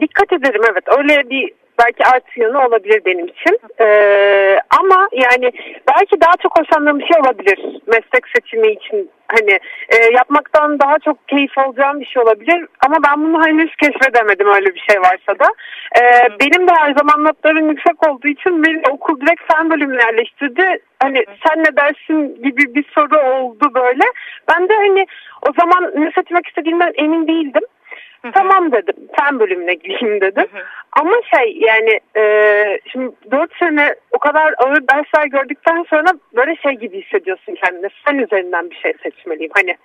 dikkat 0.00 0.32
ederim 0.32 0.62
evet 0.70 0.84
öyle 0.98 1.30
bir 1.30 1.52
belki 1.84 2.04
artı 2.04 2.40
yanı 2.40 2.66
olabilir 2.66 3.02
benim 3.04 3.26
için. 3.26 3.58
Ee, 3.80 4.58
ama 4.80 5.08
yani 5.12 5.52
belki 5.88 6.20
daha 6.20 6.32
çok 6.42 6.58
hoşlandığım 6.58 6.98
bir 6.98 7.06
şey 7.06 7.20
olabilir 7.20 7.80
meslek 7.86 8.24
seçimi 8.34 8.72
için 8.72 9.10
Hani 9.36 9.58
e, 9.88 9.96
yapmaktan 10.14 10.80
daha 10.80 10.98
çok 10.98 11.28
keyif 11.28 11.58
alacağım 11.58 12.00
bir 12.00 12.06
şey 12.06 12.22
olabilir. 12.22 12.66
Ama 12.86 12.96
ben 13.06 13.22
bunu 13.24 13.46
henüz 13.46 13.76
keşfedemedim 13.76 14.46
öyle 14.54 14.74
bir 14.74 14.84
şey 14.90 15.00
varsa 15.00 15.38
da. 15.38 15.48
E, 16.00 16.02
benim 16.40 16.68
de 16.68 16.72
her 16.72 16.94
zaman 16.94 17.24
notlarım 17.24 17.70
yüksek 17.70 18.08
olduğu 18.08 18.28
için 18.28 18.62
beni 18.64 18.82
okul 18.90 19.20
direkt 19.20 19.52
fen 19.52 19.70
bölümüne 19.70 20.02
yerleştirdi. 20.02 20.78
Hani 21.02 21.24
sen 21.46 21.64
ne 21.64 21.76
dersin 21.76 22.42
gibi 22.42 22.74
bir 22.74 22.84
soru 22.94 23.18
oldu 23.18 23.74
böyle. 23.74 24.04
Ben 24.48 24.68
de 24.68 24.74
hani 24.74 25.06
o 25.48 25.52
zaman 25.60 25.92
ne 25.96 26.12
seçmek 26.14 26.46
istediğimden 26.46 26.92
emin 26.96 27.26
değildim. 27.26 27.62
Tamam 28.34 28.72
dedim. 28.72 28.94
Fen 29.18 29.40
bölümüne 29.40 29.74
gireyim 29.74 30.20
dedim. 30.20 30.46
Ama 30.92 31.12
şey 31.34 31.56
yani 31.58 32.00
e, 32.16 32.80
şimdi 32.92 33.12
dört 33.30 33.56
sene 33.58 33.94
o 34.12 34.18
kadar 34.18 34.54
ağır 34.58 34.88
dersler 34.88 35.26
gördükten 35.26 35.84
sonra 35.90 36.08
böyle 36.36 36.56
şey 36.56 36.72
gibi 36.72 37.02
hissediyorsun 37.02 37.54
kendini. 37.54 37.88
Fen 38.04 38.18
üzerinden 38.18 38.70
bir 38.70 38.76
şey 38.76 38.92
seçmeliyim. 39.02 39.52
Hani 39.54 39.76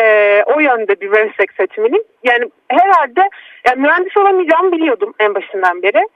e, 0.00 0.42
o 0.46 0.60
yönde 0.60 1.00
bir 1.00 1.08
meslek 1.08 1.52
seçmeliyim. 1.52 2.04
Yani 2.24 2.50
herhalde 2.68 3.28
yani 3.66 3.80
mühendis 3.80 4.16
olamayacağımı 4.16 4.72
biliyordum 4.72 5.14
en 5.18 5.34
başından 5.34 5.82
beri. 5.82 6.08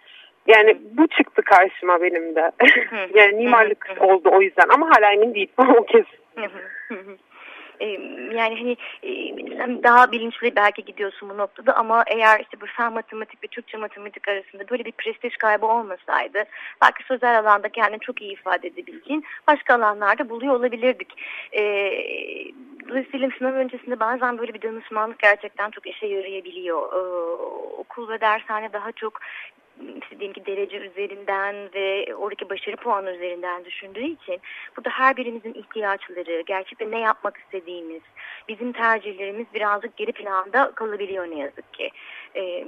Yani 0.46 0.76
bu 0.92 1.06
çıktı 1.06 1.42
karşıma 1.42 2.02
benim 2.02 2.34
de. 2.34 2.52
yani 3.14 3.32
mimarlık 3.32 3.86
oldu 4.00 4.30
o 4.32 4.42
yüzden 4.42 4.68
ama 4.74 4.90
hala 4.90 5.12
emin 5.12 5.34
değilim 5.34 5.52
o 5.58 5.84
kesin 5.86 6.18
yani 8.34 8.76
hani 9.58 9.82
daha 9.82 10.12
bilinçli 10.12 10.56
belki 10.56 10.84
gidiyorsun 10.84 11.28
bu 11.28 11.38
noktada 11.38 11.76
ama 11.76 12.04
eğer 12.06 12.40
işte 12.40 12.60
bu 12.60 12.66
fen 12.66 12.92
matematik 12.92 13.44
ve 13.44 13.46
Türkçe 13.46 13.78
matematik 13.78 14.28
arasında 14.28 14.68
böyle 14.68 14.84
bir 14.84 14.92
prestij 14.92 15.36
kaybı 15.36 15.66
olmasaydı 15.66 16.44
belki 16.82 17.04
sözel 17.04 17.38
alanda 17.38 17.68
kendini 17.68 18.00
çok 18.00 18.22
iyi 18.22 18.32
ifade 18.32 18.68
edebildiğin 18.68 19.24
başka 19.46 19.74
alanlarda 19.74 20.28
buluyor 20.28 20.54
olabilirdik. 20.54 21.08
Dolayısıyla 22.88 23.30
sınav 23.38 23.52
öncesinde 23.52 24.00
bazen 24.00 24.38
böyle 24.38 24.54
bir 24.54 24.62
danışmanlık 24.62 25.18
gerçekten 25.18 25.70
çok 25.70 25.86
işe 25.86 26.06
yarayabiliyor. 26.06 26.92
Okul 27.78 28.08
ve 28.08 28.20
dershane 28.20 28.72
daha 28.72 28.92
çok 28.92 29.20
işte 30.02 30.20
diyelim 30.20 30.32
ki 30.32 30.46
derece 30.46 30.76
üzerinden 30.76 31.54
ve 31.74 32.14
oradaki 32.16 32.50
başarı 32.50 32.76
puanı 32.76 33.10
üzerinden 33.10 33.64
düşündüğü 33.64 34.04
için 34.04 34.40
burada 34.76 34.90
her 34.90 35.16
birimizin 35.16 35.54
ihtiyaçları, 35.54 36.42
gerçekten 36.46 36.90
ne 36.90 37.00
yapmak 37.00 37.36
istediğimiz, 37.36 38.02
bizim 38.48 38.72
tercihlerimiz 38.72 39.46
birazcık 39.54 39.96
geri 39.96 40.12
planda 40.12 40.72
kalabiliyor 40.74 41.30
ne 41.30 41.38
yazık 41.38 41.74
ki. 41.74 41.90
Ee, 42.36 42.66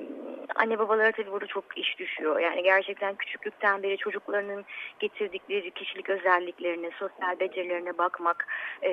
anne 0.54 0.78
babalara 0.78 1.12
tabii 1.12 1.32
burada 1.32 1.46
çok 1.46 1.78
iş 1.78 1.98
düşüyor. 1.98 2.40
Yani 2.40 2.62
gerçekten 2.62 3.14
küçüklükten 3.14 3.82
beri 3.82 3.96
çocuklarının 3.96 4.64
getirdikleri 4.98 5.70
kişilik 5.70 6.10
özelliklerine, 6.10 6.90
sosyal 6.98 7.40
becerilerine 7.40 7.98
bakmak, 7.98 8.46
e, 8.82 8.90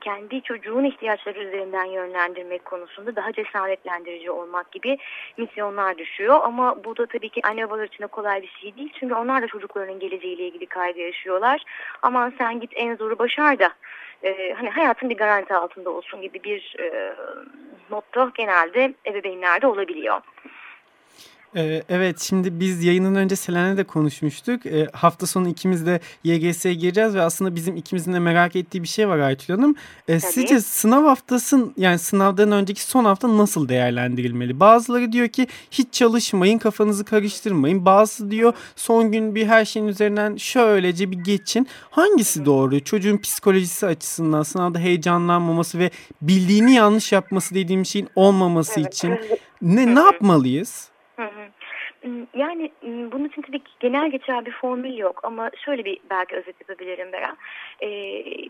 kendi 0.00 0.42
çocuğun 0.42 0.84
ihtiyaçları 0.84 1.38
üzerinden 1.44 1.84
yönlendirmek 1.84 2.64
konusunda 2.64 3.16
daha 3.16 3.32
cesaretlendirici 3.32 4.30
olmak 4.30 4.72
gibi 4.72 4.98
misyonlar 5.36 5.98
düşüyor. 5.98 6.40
Ama 6.42 6.84
bu 6.84 6.96
da 6.96 7.06
tabii 7.06 7.28
ki 7.28 7.40
anne 7.44 7.70
babalar 7.70 7.84
için 7.84 8.02
de 8.02 8.06
kolay 8.06 8.42
bir 8.42 8.52
şey 8.60 8.76
değil. 8.76 8.92
Çünkü 9.00 9.14
onlar 9.14 9.42
da 9.42 9.46
çocuklarının 9.46 9.98
geleceğiyle 9.98 10.46
ilgili 10.46 10.66
kaygı 10.66 11.00
yaşıyorlar. 11.00 11.62
Aman 12.02 12.32
sen 12.38 12.60
git 12.60 12.72
en 12.74 12.96
zoru 12.96 13.18
başar 13.18 13.58
da 13.58 13.70
e, 14.24 14.54
hani 14.54 14.70
hayatın 14.70 15.10
bir 15.10 15.16
garanti 15.16 15.54
altında 15.54 15.90
olsun 15.90 16.22
gibi 16.22 16.42
bir 16.44 16.76
e, 16.80 17.14
motto 17.90 18.30
genelde 18.34 18.94
ebeveynlerde 19.06 19.66
olabiliyor. 19.66 20.20
Ee, 21.56 21.82
evet 21.88 22.20
şimdi 22.20 22.60
biz 22.60 22.84
yayının 22.84 23.14
önce 23.14 23.36
Selen'le 23.36 23.76
de 23.76 23.84
konuşmuştuk. 23.84 24.66
Ee, 24.66 24.86
hafta 24.92 25.26
sonu 25.26 25.48
ikimiz 25.48 25.86
de 25.86 26.00
YGS'ye 26.24 26.74
gireceğiz 26.74 27.14
ve 27.14 27.22
aslında 27.22 27.54
bizim 27.54 27.76
ikimizin 27.76 28.12
de 28.12 28.18
merak 28.18 28.56
ettiği 28.56 28.82
bir 28.82 28.88
şey 28.88 29.08
var 29.08 29.18
Aytül 29.18 29.54
Hanım. 29.54 29.74
Ee, 30.08 30.20
sizce 30.20 30.60
sınav 30.60 31.04
haftası 31.04 31.72
yani 31.76 31.98
sınavdan 31.98 32.52
önceki 32.52 32.82
son 32.82 33.04
hafta 33.04 33.38
nasıl 33.38 33.68
değerlendirilmeli? 33.68 34.60
Bazıları 34.60 35.12
diyor 35.12 35.28
ki 35.28 35.46
hiç 35.70 35.92
çalışmayın 35.92 36.58
kafanızı 36.58 37.04
karıştırmayın. 37.04 37.84
Bazısı 37.84 38.30
diyor 38.30 38.52
son 38.76 39.12
gün 39.12 39.34
bir 39.34 39.46
her 39.46 39.64
şeyin 39.64 39.86
üzerinden 39.86 40.36
şöylece 40.36 41.10
bir 41.10 41.18
geçin. 41.18 41.68
Hangisi 41.90 42.44
doğru? 42.44 42.84
Çocuğun 42.84 43.18
psikolojisi 43.18 43.86
açısından 43.86 44.42
sınavda 44.42 44.78
heyecanlanmaması 44.78 45.78
ve 45.78 45.90
bildiğini 46.22 46.74
yanlış 46.74 47.12
yapması 47.12 47.54
dediğim 47.54 47.86
şeyin 47.86 48.08
olmaması 48.14 48.80
evet. 48.80 48.94
için 48.94 49.18
ne, 49.62 49.94
ne 49.94 50.00
yapmalıyız? 50.00 50.93
Yani 52.34 52.72
bunun 52.82 53.24
için 53.24 53.42
tabii 53.42 53.58
ki 53.58 53.70
genel 53.80 54.10
geçer 54.10 54.46
bir 54.46 54.52
formül 54.52 54.96
yok 54.96 55.20
ama 55.22 55.50
şöyle 55.64 55.84
bir 55.84 55.98
belki 56.10 56.36
özet 56.36 56.60
yapabilirim 56.60 57.12
Bera. 57.12 57.36
Ee, 57.82 57.88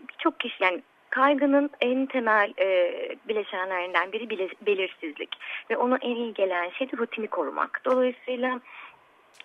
Birçok 0.09 0.39
kişi 0.39 0.63
yani 0.63 0.81
kaygının 1.09 1.69
en 1.81 2.05
temel 2.05 2.53
e, 2.59 2.91
bileşenlerinden 3.27 4.11
biri 4.11 4.29
belirsizlik 4.67 5.35
ve 5.69 5.77
ona 5.77 5.97
en 6.01 6.15
iyi 6.15 6.33
gelen 6.33 6.69
şey 6.69 6.91
de 6.91 6.97
rutini 6.97 7.27
korumak. 7.27 7.81
Dolayısıyla 7.85 8.59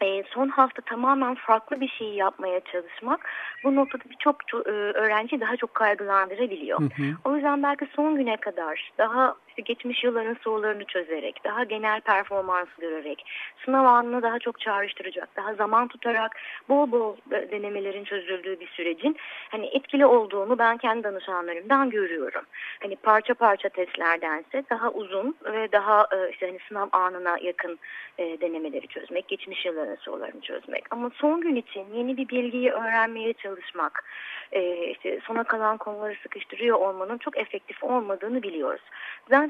e, 0.03 0.23
son 0.23 0.49
hafta 0.49 0.83
tamamen 0.83 1.35
farklı 1.35 1.81
bir 1.81 1.89
şey 1.89 2.09
yapmaya 2.09 2.61
çalışmak 2.61 3.29
bu 3.65 3.75
noktada 3.75 4.05
birçok 4.11 4.37
e, 4.55 4.71
öğrenci 4.71 5.41
daha 5.41 5.57
çok 5.57 5.75
kaygılandırabiliyor. 5.75 6.81
Hı 6.81 6.85
hı. 6.85 7.15
O 7.25 7.35
yüzden 7.35 7.63
belki 7.63 7.87
son 7.97 8.17
güne 8.17 8.37
kadar 8.37 8.93
daha 8.99 9.35
işte 9.61 9.73
geçmiş 9.73 10.05
yılların 10.05 10.37
sorularını 10.45 10.85
çözerek, 10.85 11.45
daha 11.45 11.65
genel 11.65 12.01
performans 12.01 12.69
görerek, 12.79 13.25
sınav 13.65 13.85
anını 13.85 14.23
daha 14.23 14.39
çok 14.39 14.61
çağrıştıracak, 14.61 15.37
daha 15.37 15.55
zaman 15.55 15.89
tutarak 15.89 16.37
bol 16.69 16.93
bol 16.93 17.17
denemelerin 17.31 18.05
çözüldüğü 18.05 18.61
bir 18.61 18.67
sürecin 18.67 19.17
hani 19.49 19.67
etkili 19.67 20.07
olduğunu 20.07 20.59
ben 20.59 20.77
kendi 20.77 21.05
danışanlarımdan 21.05 21.91
görüyorum. 21.91 22.45
Hani 22.83 22.97
parça 22.97 23.35
parça 23.35 23.69
testlerdense 23.69 24.65
daha 24.71 24.91
uzun 24.91 25.37
ve 25.45 25.73
daha 25.73 26.07
e, 26.13 26.31
işte 26.31 26.47
hani 26.47 26.59
sınav 26.69 26.89
anına 26.93 27.39
yakın 27.43 27.79
e, 28.19 28.41
denemeleri 28.41 28.87
çözmek, 28.87 29.29
geçmiş 29.29 29.65
yılların 29.67 29.97
sorularını 29.97 30.41
çözmek. 30.41 30.85
Ama 30.91 31.11
son 31.15 31.41
gün 31.41 31.57
için 31.57 31.85
yeni 31.95 32.17
bir 32.17 32.29
bilgiyi 32.29 32.71
öğrenmeye 32.71 33.33
çalışmak, 33.33 34.05
e, 34.53 34.87
işte 34.87 35.21
sona 35.25 35.45
kalan 35.45 35.77
konuları 35.77 36.15
sıkıştırıyor 36.23 36.77
olmanın 36.77 37.19
çok 37.19 37.39
efektif 37.39 37.85
olmadığını 37.85 38.43
biliyoruz. 38.43 38.83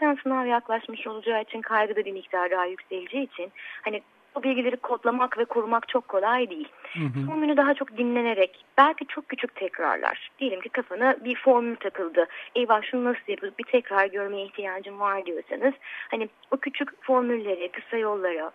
Zaten 0.00 0.18
sınav 0.22 0.46
yaklaşmış 0.46 1.06
olacağı 1.06 1.42
için 1.42 1.60
kaygı 1.60 1.96
da 1.96 2.04
bir 2.04 2.12
miktar 2.12 2.50
daha 2.50 2.64
yükseleceği 2.66 3.24
için 3.24 3.52
hani 3.82 4.02
bu 4.34 4.42
bilgileri 4.42 4.76
kodlamak 4.76 5.38
ve 5.38 5.44
korumak 5.44 5.88
çok 5.88 6.08
kolay 6.08 6.50
değil. 6.50 6.68
Hı 6.92 7.00
hı. 7.00 7.40
Günü 7.40 7.56
daha 7.56 7.74
çok 7.74 7.96
dinlenerek, 7.96 8.64
belki 8.78 9.06
çok 9.06 9.28
küçük 9.28 9.54
tekrarlar. 9.54 10.30
Diyelim 10.38 10.60
ki 10.60 10.68
kafana 10.68 11.16
bir 11.24 11.36
formül 11.36 11.76
takıldı. 11.76 12.26
Eyvah 12.54 12.82
şunu 12.82 13.04
nasıl 13.04 13.22
yapıyoruz, 13.28 13.58
bir 13.58 13.64
tekrar 13.64 14.06
görmeye 14.06 14.44
ihtiyacım 14.44 15.00
var 15.00 15.26
diyorsanız. 15.26 15.74
Hani 16.10 16.28
o 16.50 16.56
küçük 16.56 17.02
formülleri, 17.04 17.72
kısa 17.72 17.96
yollara, 17.96 18.50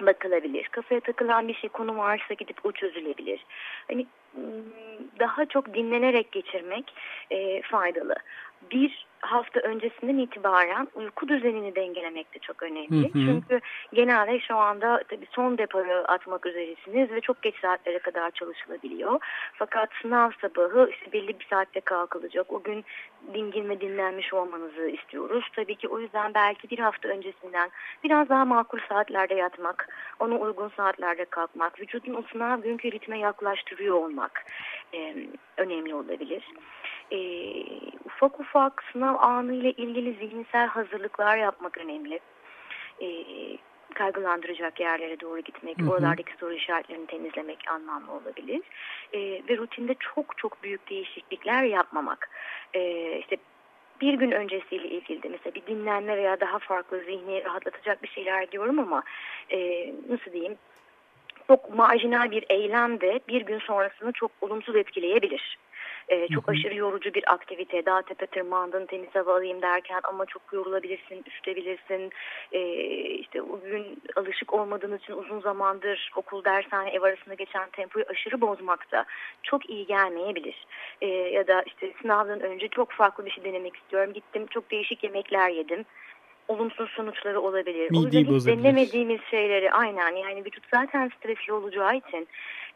bakılabilir. 0.00 0.68
Kafaya 0.68 1.00
takılan 1.00 1.48
bir 1.48 1.54
şey 1.54 1.70
konu 1.70 1.98
varsa 1.98 2.34
gidip 2.34 2.56
o 2.64 2.72
çözülebilir. 2.72 3.44
Hani 3.88 4.06
daha 5.18 5.46
çok 5.46 5.74
dinlenerek 5.74 6.32
geçirmek 6.32 6.94
e, 7.30 7.62
faydalı. 7.62 8.14
Bir 8.70 9.06
hafta 9.20 9.60
öncesinden 9.60 10.18
itibaren 10.18 10.88
uyku 10.94 11.28
düzenini 11.28 11.74
dengelemek 11.74 12.34
de 12.34 12.38
çok 12.38 12.62
önemli. 12.62 13.14
Hı 13.14 13.18
hı. 13.18 13.26
Çünkü 13.26 13.60
genelde 13.92 14.40
şu 14.40 14.56
anda 14.56 15.02
tabii 15.08 15.26
son 15.30 15.58
depoyu 15.58 16.04
atmak 16.08 16.46
üzeresiniz 16.46 17.10
ve 17.10 17.20
çok 17.20 17.42
geç 17.42 17.54
saatlere 17.60 17.98
kadar 17.98 18.30
çalışılabiliyor. 18.30 19.20
Fakat 19.52 19.88
sınav 20.02 20.30
sabahı 20.40 20.90
işte 20.90 21.12
belli 21.12 21.40
bir 21.40 21.46
saatte 21.50 21.80
kalkılacak. 21.80 22.52
O 22.52 22.62
gün 22.62 22.84
dingin 23.34 23.68
ve 23.68 23.80
dinlenmiş 23.80 24.32
olmanızı 24.34 24.88
istiyoruz. 24.88 25.44
Tabii 25.56 25.76
ki 25.76 25.88
o 25.88 26.00
yüzden 26.00 26.34
belki 26.34 26.70
bir 26.70 26.78
hafta 26.78 27.08
öncesinden 27.08 27.70
biraz 28.04 28.28
daha 28.28 28.44
makul 28.44 28.78
saatlerde 28.88 29.34
yatmak, 29.34 29.88
ona 30.20 30.34
uygun 30.34 30.68
saatlerde 30.76 31.24
kalkmak, 31.24 31.80
vücudun 31.80 32.14
o 32.14 32.22
sınav 32.32 32.60
günkü 32.62 32.92
ritme 32.92 33.18
yaklaştırıyor 33.18 33.94
olmak 33.94 34.44
e, 34.94 35.14
önemli 35.56 35.94
olabilir 35.94 36.44
e, 37.12 37.18
ufak 38.04 38.40
ufak 38.40 38.84
sınav 38.92 39.14
anı 39.14 39.54
ile 39.54 39.70
ilgili 39.70 40.12
zihinsel 40.12 40.66
hazırlıklar 40.66 41.36
yapmak 41.36 41.78
önemli. 41.78 42.20
E, 43.02 43.08
kaygılandıracak 43.94 44.80
yerlere 44.80 45.20
doğru 45.20 45.40
gitmek, 45.40 45.80
hı 45.80 45.84
hı. 45.84 45.90
oralardaki 45.90 46.32
soru 46.40 46.54
işaretlerini 46.54 47.06
temizlemek 47.06 47.58
anlamlı 47.70 48.12
olabilir. 48.12 48.60
E, 49.12 49.18
ve 49.20 49.56
rutinde 49.56 49.94
çok 50.14 50.38
çok 50.38 50.62
büyük 50.62 50.90
değişiklikler 50.90 51.62
yapmamak. 51.62 52.30
E, 52.74 53.12
işte 53.18 53.36
bir 54.00 54.14
gün 54.14 54.30
öncesiyle 54.30 54.88
ilgili 54.88 55.22
de 55.22 55.28
mesela 55.28 55.54
bir 55.54 55.66
dinlenme 55.66 56.16
veya 56.16 56.40
daha 56.40 56.58
farklı 56.58 57.00
zihni 57.00 57.44
rahatlatacak 57.44 58.02
bir 58.02 58.08
şeyler 58.08 58.52
diyorum 58.52 58.78
ama 58.78 59.02
e, 59.50 59.88
nasıl 60.08 60.32
diyeyim 60.32 60.58
çok 61.46 61.74
marjinal 61.74 62.30
bir 62.30 62.44
eylem 62.48 63.00
de 63.00 63.20
bir 63.28 63.40
gün 63.40 63.58
sonrasını 63.58 64.12
çok 64.12 64.30
olumsuz 64.40 64.76
etkileyebilir 64.76 65.58
E, 66.10 66.28
çok 66.28 66.48
hı 66.48 66.52
hı. 66.52 66.56
aşırı 66.56 66.74
yorucu 66.74 67.14
bir 67.14 67.32
aktivite. 67.32 67.86
Dağ 67.86 68.02
tepe 68.02 68.26
tırmandın, 68.26 68.86
temiz 68.86 69.14
hava 69.14 69.34
alayım 69.34 69.62
derken 69.62 70.00
ama 70.02 70.26
çok 70.26 70.42
yorulabilirsin, 70.52 71.24
üşütebilirsin. 71.28 72.10
E, 72.52 72.60
işte 73.00 73.42
o 73.42 73.60
gün 73.60 74.02
alışık 74.16 74.54
olmadığınız 74.54 75.00
için 75.00 75.12
uzun 75.12 75.40
zamandır 75.40 76.10
okul, 76.16 76.44
dershane, 76.44 76.90
ev 76.90 77.02
arasında 77.02 77.34
geçen 77.34 77.70
tempoyu 77.70 78.04
aşırı 78.08 78.40
bozmakta 78.40 79.04
çok 79.42 79.70
iyi 79.70 79.86
gelmeyebilir. 79.86 80.66
E, 81.00 81.06
ya 81.06 81.46
da 81.46 81.62
işte 81.62 81.92
sınavdan 82.02 82.40
önce 82.40 82.68
çok 82.68 82.92
farklı 82.92 83.26
bir 83.26 83.30
şey 83.30 83.44
denemek 83.44 83.76
istiyorum. 83.76 84.12
Gittim 84.12 84.46
çok 84.46 84.70
değişik 84.70 85.04
yemekler 85.04 85.50
yedim 85.50 85.84
olumsuz 86.50 86.90
sonuçları 86.90 87.40
olabilir. 87.40 87.90
Mideyi 87.90 88.28
o 88.30 88.34
yüzden 88.34 88.52
hiç 88.52 88.64
denemediğimiz 88.64 89.20
şeyleri 89.30 89.72
aynen 89.72 90.16
yani 90.16 90.44
vücut 90.44 90.64
zaten 90.74 91.10
stresli 91.18 91.52
olacağı 91.52 91.96
için 91.96 92.28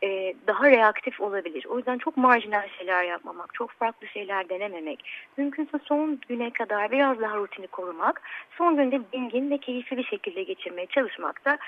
e, 0.03 0.35
daha 0.47 0.71
reaktif 0.71 1.21
olabilir. 1.21 1.65
O 1.65 1.77
yüzden 1.79 1.99
çok 1.99 2.17
marjinal 2.17 2.69
şeyler 2.79 3.03
yapmamak, 3.03 3.55
çok 3.55 3.71
farklı 3.71 4.07
şeyler 4.07 4.49
denememek, 4.49 5.05
mümkünse 5.37 5.79
son 5.85 6.21
güne 6.29 6.51
kadar 6.51 6.91
biraz 6.91 7.21
daha 7.21 7.37
rutini 7.37 7.67
korumak, 7.67 8.23
son 8.59 8.77
günde 8.77 9.01
dingin 9.13 9.51
ve 9.51 9.59
keyifli 9.59 9.97
bir 9.97 10.05
şekilde 10.05 10.43
geçirmeye 10.43 10.87
çalışmakta 10.87 11.59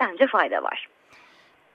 bence 0.00 0.26
fayda 0.26 0.62
var. 0.62 0.88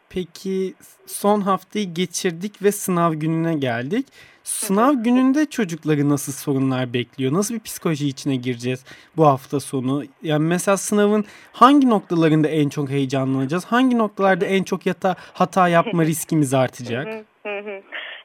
Peki 0.09 0.73
son 1.05 1.41
haftayı 1.41 1.93
geçirdik 1.93 2.63
ve 2.63 2.71
sınav 2.71 3.13
gününe 3.13 3.55
geldik. 3.55 4.05
Sınav 4.43 4.93
gününde 4.93 5.45
çocukları 5.45 6.09
nasıl 6.09 6.31
sorunlar 6.31 6.93
bekliyor? 6.93 7.33
Nasıl 7.33 7.55
bir 7.55 7.59
psikoloji 7.59 8.07
içine 8.07 8.35
gireceğiz 8.35 8.85
bu 9.17 9.25
hafta 9.25 9.59
sonu? 9.59 10.03
Yani 10.23 10.47
mesela 10.47 10.77
sınavın 10.77 11.25
hangi 11.51 11.89
noktalarında 11.89 12.47
en 12.47 12.69
çok 12.69 12.89
heyecanlanacağız? 12.89 13.65
Hangi 13.65 13.97
noktalarda 13.97 14.45
en 14.45 14.63
çok 14.63 14.85
yata, 14.85 15.15
hata 15.33 15.67
yapma 15.67 16.05
riskimiz 16.05 16.53
artacak? 16.53 17.07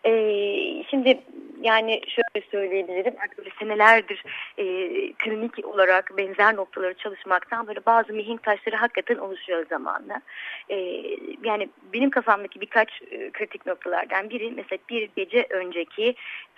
ee, 0.06 0.82
şimdi 0.90 1.20
yani 1.64 2.00
şöyle 2.08 2.46
söyleyebilirim 2.50 3.14
böyle 3.38 3.50
senelerdir 3.58 4.24
e, 4.58 4.64
klinik 5.12 5.66
olarak 5.66 6.16
benzer 6.16 6.56
noktaları 6.56 6.94
çalışmaktan 6.94 7.66
böyle 7.66 7.80
bazı 7.86 8.12
mihenk 8.12 8.42
taşları 8.42 8.76
hakikaten 8.76 9.16
oluşuyor 9.16 9.66
zamanla. 9.68 10.20
E, 10.68 10.76
yani 11.44 11.68
benim 11.92 12.10
kafamdaki 12.10 12.60
birkaç 12.60 13.02
e, 13.10 13.30
kritik 13.30 13.66
noktalardan 13.66 14.30
biri 14.30 14.52
mesela 14.56 14.78
bir 14.90 15.10
gece 15.16 15.46
önceki 15.50 16.14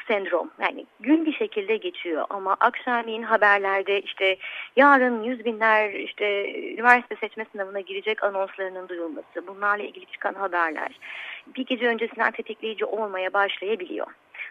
sendrom. 0.08 0.50
Yani 0.62 0.86
gün 1.00 1.26
bir 1.26 1.32
şekilde 1.32 1.76
geçiyor 1.76 2.24
ama 2.30 2.56
akşamleyin 2.60 3.22
haberlerde 3.22 4.00
işte 4.00 4.36
yarın 4.76 5.22
yüz 5.22 5.44
binler 5.44 5.90
işte 5.90 6.54
üniversite 6.72 7.16
seçme 7.16 7.46
sınavına 7.52 7.80
girecek 7.80 8.24
anonslarının 8.24 8.88
duyulması, 8.88 9.46
bunlarla 9.46 9.84
ilgili 9.84 10.06
çıkan 10.06 10.34
haberler 10.34 10.98
bir 11.56 11.66
gece 11.66 11.86
öncesinden 11.86 12.30
tetikleyici 12.30 12.84
olmaya 12.84 13.32
başlayabiliyor. 13.32 14.06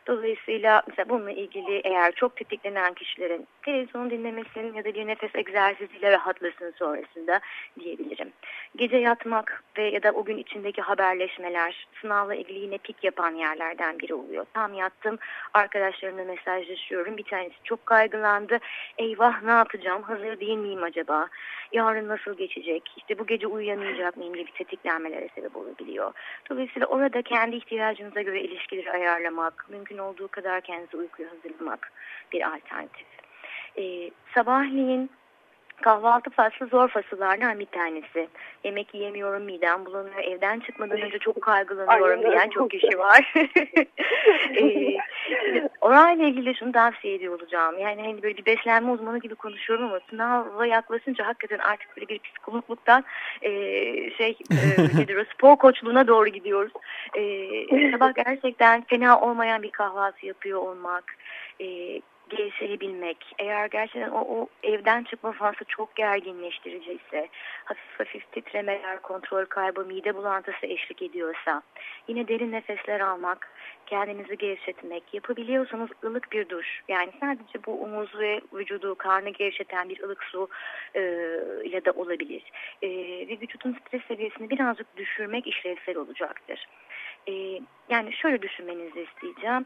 Dolayısıyla 0.08 0.84
mesela 0.88 1.10
bununla 1.10 1.32
ilgili 1.32 1.82
eğer 1.84 2.12
çok 2.12 2.36
tetiklenen 2.36 2.94
kişilerin 2.94 3.48
televizyon 3.64 4.10
dinlemesinin 4.10 4.74
ya 4.74 4.86
da 4.86 4.94
bir 4.94 5.08
nefes 5.08 5.36
egzersiziyle 5.36 6.12
rahatlasın 6.12 6.72
sonrasında 6.72 7.40
diyebilirim. 7.80 8.32
Gece 8.76 8.98
yatmak 8.98 9.64
ve 9.78 9.84
ya 9.90 10.04
da 10.04 10.12
o 10.12 10.26
gün 10.26 10.38
içindeki 10.38 10.82
haberleşmeler 10.82 11.88
sınavla 12.02 12.36
ilgili 12.36 12.60
yine 12.60 12.78
pik 12.78 13.04
yapan 13.04 13.32
yerlerden 13.32 14.00
biri 14.00 14.14
oluyor. 14.14 14.46
Tam 14.54 14.74
yattım 14.74 15.18
arkadaşlarımla 15.54 16.24
mesajlaşıyorum. 16.24 17.18
Bir 17.18 17.24
tanesi 17.24 17.56
çok 17.64 17.86
kaygılandı. 17.86 18.60
Eyvah 18.98 19.42
ne 19.44 19.52
yapacağım? 19.52 20.02
Hazır 20.02 20.40
değil 20.40 20.58
miyim 20.58 20.84
acaba? 20.84 21.28
Yarın 21.72 22.08
nasıl 22.08 22.38
geçecek? 22.38 22.94
İşte 22.98 23.20
bu 23.20 23.26
gece 23.26 23.48
uyuyamayacak 23.48 24.18
mıyım 24.18 24.34
gibi 24.34 24.52
tetiklenmelere 24.52 25.28
sebep 25.36 25.56
olabiliyor. 25.56 26.14
Dolayısıyla 26.50 26.88
orada 26.88 27.22
kendi 27.22 27.56
ihtiyacınıza 27.56 28.22
göre 28.22 28.42
ilişkileri 28.42 28.92
ayarlamak, 28.92 29.66
mümkün 29.70 29.95
olduğu 29.98 30.28
kadar 30.28 30.62
kendinizi 30.62 30.98
uykuya 30.98 31.30
hazırlamak 31.32 31.92
bir 32.32 32.42
alternatif. 32.42 33.08
Ee, 33.78 34.12
sabahleyin 34.34 35.10
Kahvaltı 35.82 36.30
faslı 36.30 36.68
zor 36.68 36.88
fasıllardan 36.88 37.60
bir 37.60 37.66
tanesi. 37.66 38.28
Yemek 38.64 38.94
yiyemiyorum, 38.94 39.44
midem 39.44 39.86
bulanıyor, 39.86 40.24
evden 40.24 40.60
çıkmadan 40.60 41.02
önce 41.02 41.20
çok 41.20 41.42
kaygılanıyorum 41.42 42.22
diyen 42.22 42.50
çok 42.50 42.72
kişi 42.72 43.00
var. 43.00 43.34
ee, 44.60 44.98
orayla 45.82 46.26
ilgili 46.26 46.56
şunu 46.56 46.72
tavsiye 46.72 47.16
ediyor 47.16 47.40
olacağım. 47.40 47.80
Yani 47.80 48.02
hani 48.02 48.24
böyle 48.24 48.38
bir 48.38 48.46
beslenme 48.46 48.92
uzmanı 48.92 49.20
gibi 49.20 49.36
konuşuyorum 49.36 49.86
ama 49.86 50.00
sınava 50.10 50.66
yaklaşınca 50.66 51.28
hakikaten 51.28 51.60
artık 51.60 51.98
böyle 51.98 52.08
bir 52.08 52.20
psikologluktan 52.20 53.04
e, 53.42 53.50
şey 54.12 54.38
e, 54.52 54.56
nedir 54.98 55.28
spor 55.34 55.56
koçluğuna 55.56 56.08
doğru 56.08 56.30
gidiyoruz. 56.30 56.72
E, 57.18 57.92
sabah 57.92 58.14
gerçekten 58.16 58.82
fena 58.82 59.22
olmayan 59.22 59.64
bir 59.64 59.72
kahvaltı 59.72 60.26
yapıyor 60.26 60.60
olmak, 60.60 61.04
e, 61.62 61.66
gevşeyebilmek, 62.36 63.18
eğer 63.40 63.66
gerçekten 63.66 64.10
o, 64.10 64.20
o 64.20 64.48
evden 64.64 65.04
çıkma 65.04 65.32
faslı 65.32 65.66
çok 65.66 65.96
gerginleştirici 65.96 66.92
ise, 66.92 67.30
hafif 67.66 68.00
hafif 68.00 68.32
titremeler, 68.32 69.02
kontrol 69.02 69.46
kaybı, 69.46 69.86
mide 69.86 70.16
bulantısı 70.16 70.66
eşlik 70.66 71.02
ediyorsa, 71.02 71.62
yine 72.08 72.28
derin 72.28 72.52
nefesler 72.52 73.00
almak, 73.00 73.50
kendinizi 73.86 74.38
gevşetmek, 74.38 75.14
yapabiliyorsanız 75.14 75.90
ılık 76.04 76.32
bir 76.32 76.50
duş, 76.50 76.82
yani 76.88 77.12
sadece 77.20 77.66
bu 77.66 77.84
omuz 77.84 78.20
ve 78.20 78.42
vücudu, 78.54 78.96
karnı 78.96 79.30
gevşeten 79.30 79.90
bir 79.90 80.04
ılık 80.04 80.24
su 80.24 80.50
e, 80.96 81.02
ile 81.64 81.86
de 81.86 81.92
olabilir. 81.92 82.44
E, 82.82 82.90
ve 83.28 83.38
vücudun 83.42 83.74
stres 83.74 84.02
seviyesini 84.08 84.50
birazcık 84.50 84.98
düşürmek 84.98 85.48
işlevsel 85.48 85.98
olacaktır. 85.98 86.68
E, 87.28 87.34
yani 87.90 88.14
şöyle 88.14 88.42
düşünmenizi 88.42 89.02
isteyeceğim 89.02 89.66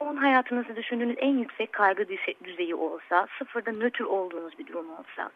onun 0.00 0.16
hayatınızı 0.16 0.76
düşündüğünüz 0.76 1.16
en 1.18 1.38
yüksek 1.38 1.72
kaygı 1.72 2.06
düzeyi 2.44 2.74
olsa, 2.74 3.26
sıfırda 3.38 3.72
nötr 3.72 4.00
olduğunuz 4.00 4.58
bir 4.58 4.66
durum 4.66 4.90
olsa, 4.90 5.30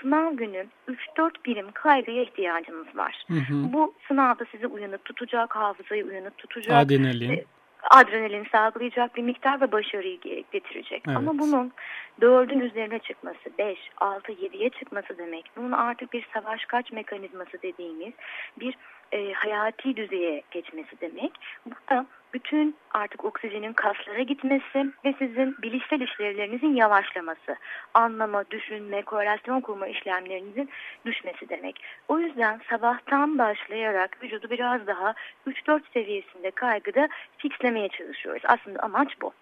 sınav 0.00 0.32
günü 0.32 0.66
3-4 0.88 1.30
birim 1.44 1.66
kaygıya 1.72 2.22
ihtiyacınız 2.22 2.96
var. 2.96 3.24
Hı 3.28 3.34
hı. 3.34 3.72
Bu 3.72 3.94
sınavda 4.08 4.44
sizi 4.50 4.66
uyanık 4.66 5.04
tutacak, 5.04 5.56
hafızayı 5.56 6.06
uyanık 6.06 6.38
tutacak. 6.38 6.86
Adrenalin. 6.86 7.30
E, 7.30 7.44
adrenalin 7.90 8.46
sağlayacak 8.52 9.16
bir 9.16 9.22
miktar 9.22 9.60
ve 9.60 9.72
başarıyı 9.72 10.20
getirecek. 10.52 11.02
Evet. 11.06 11.16
Ama 11.16 11.38
bunun 11.38 11.72
dördün 12.20 12.60
üzerine 12.60 12.98
çıkması, 12.98 13.58
5, 13.58 13.78
6, 13.96 14.32
7'ye 14.32 14.70
çıkması 14.70 15.18
demek. 15.18 15.50
Bunun 15.56 15.72
artık 15.72 16.12
bir 16.12 16.28
savaş 16.34 16.64
kaç 16.64 16.92
mekanizması 16.92 17.62
dediğimiz 17.62 18.12
bir 18.60 18.74
e, 19.12 19.32
hayati 19.32 19.96
düzeye 19.96 20.42
geçmesi 20.50 21.00
demek. 21.00 21.32
Bu 21.66 21.74
da 21.90 22.06
bütün 22.34 22.76
artık 22.94 23.24
oksijenin 23.24 23.72
kaslara 23.72 24.22
gitmesi 24.22 24.86
ve 25.04 25.14
sizin 25.18 25.56
bilişsel 25.62 26.00
işlevlerinizin 26.00 26.74
yavaşlaması, 26.74 27.56
anlama, 27.94 28.44
düşünme, 28.50 29.02
korelasyon 29.02 29.60
kurma 29.60 29.86
işlemlerinizin 29.86 30.70
düşmesi 31.06 31.48
demek. 31.48 31.82
O 32.08 32.18
yüzden 32.18 32.60
sabahtan 32.70 33.38
başlayarak 33.38 34.22
vücudu 34.22 34.50
biraz 34.50 34.86
daha 34.86 35.14
3-4 35.46 35.80
seviyesinde 35.92 36.50
kaygıda 36.50 37.08
fixlemeye 37.38 37.88
çalışıyoruz. 37.88 38.42
Aslında 38.44 38.80
amaç 38.80 39.08
bu. 39.22 39.32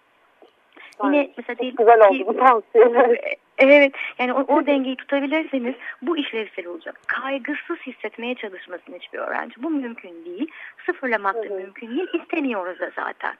Yine 1.03 1.29
mesela 1.37 1.57
değil, 1.59 1.75
güzel 1.77 2.07
oldu 2.07 2.27
bu 2.27 2.37
tavsiyeler. 2.37 3.37
Evet 3.59 3.93
yani 4.19 4.33
o, 4.33 4.55
o 4.55 4.65
dengeyi 4.65 4.95
tutabilirseniz 4.95 5.75
bu 6.01 6.17
işlevsel 6.17 6.67
olacak. 6.67 7.01
Kaygısız 7.07 7.77
hissetmeye 7.77 8.35
çalışmasın 8.35 8.93
hiçbir 8.99 9.19
öğrenci. 9.19 9.63
Bu 9.63 9.69
mümkün 9.69 10.25
değil. 10.25 10.47
Sıfırlamak 10.85 11.35
da 11.35 11.55
mümkün 11.55 11.89
değil. 11.89 12.07
İstemiyoruz 12.13 12.79
da 12.79 12.91
zaten. 12.95 13.33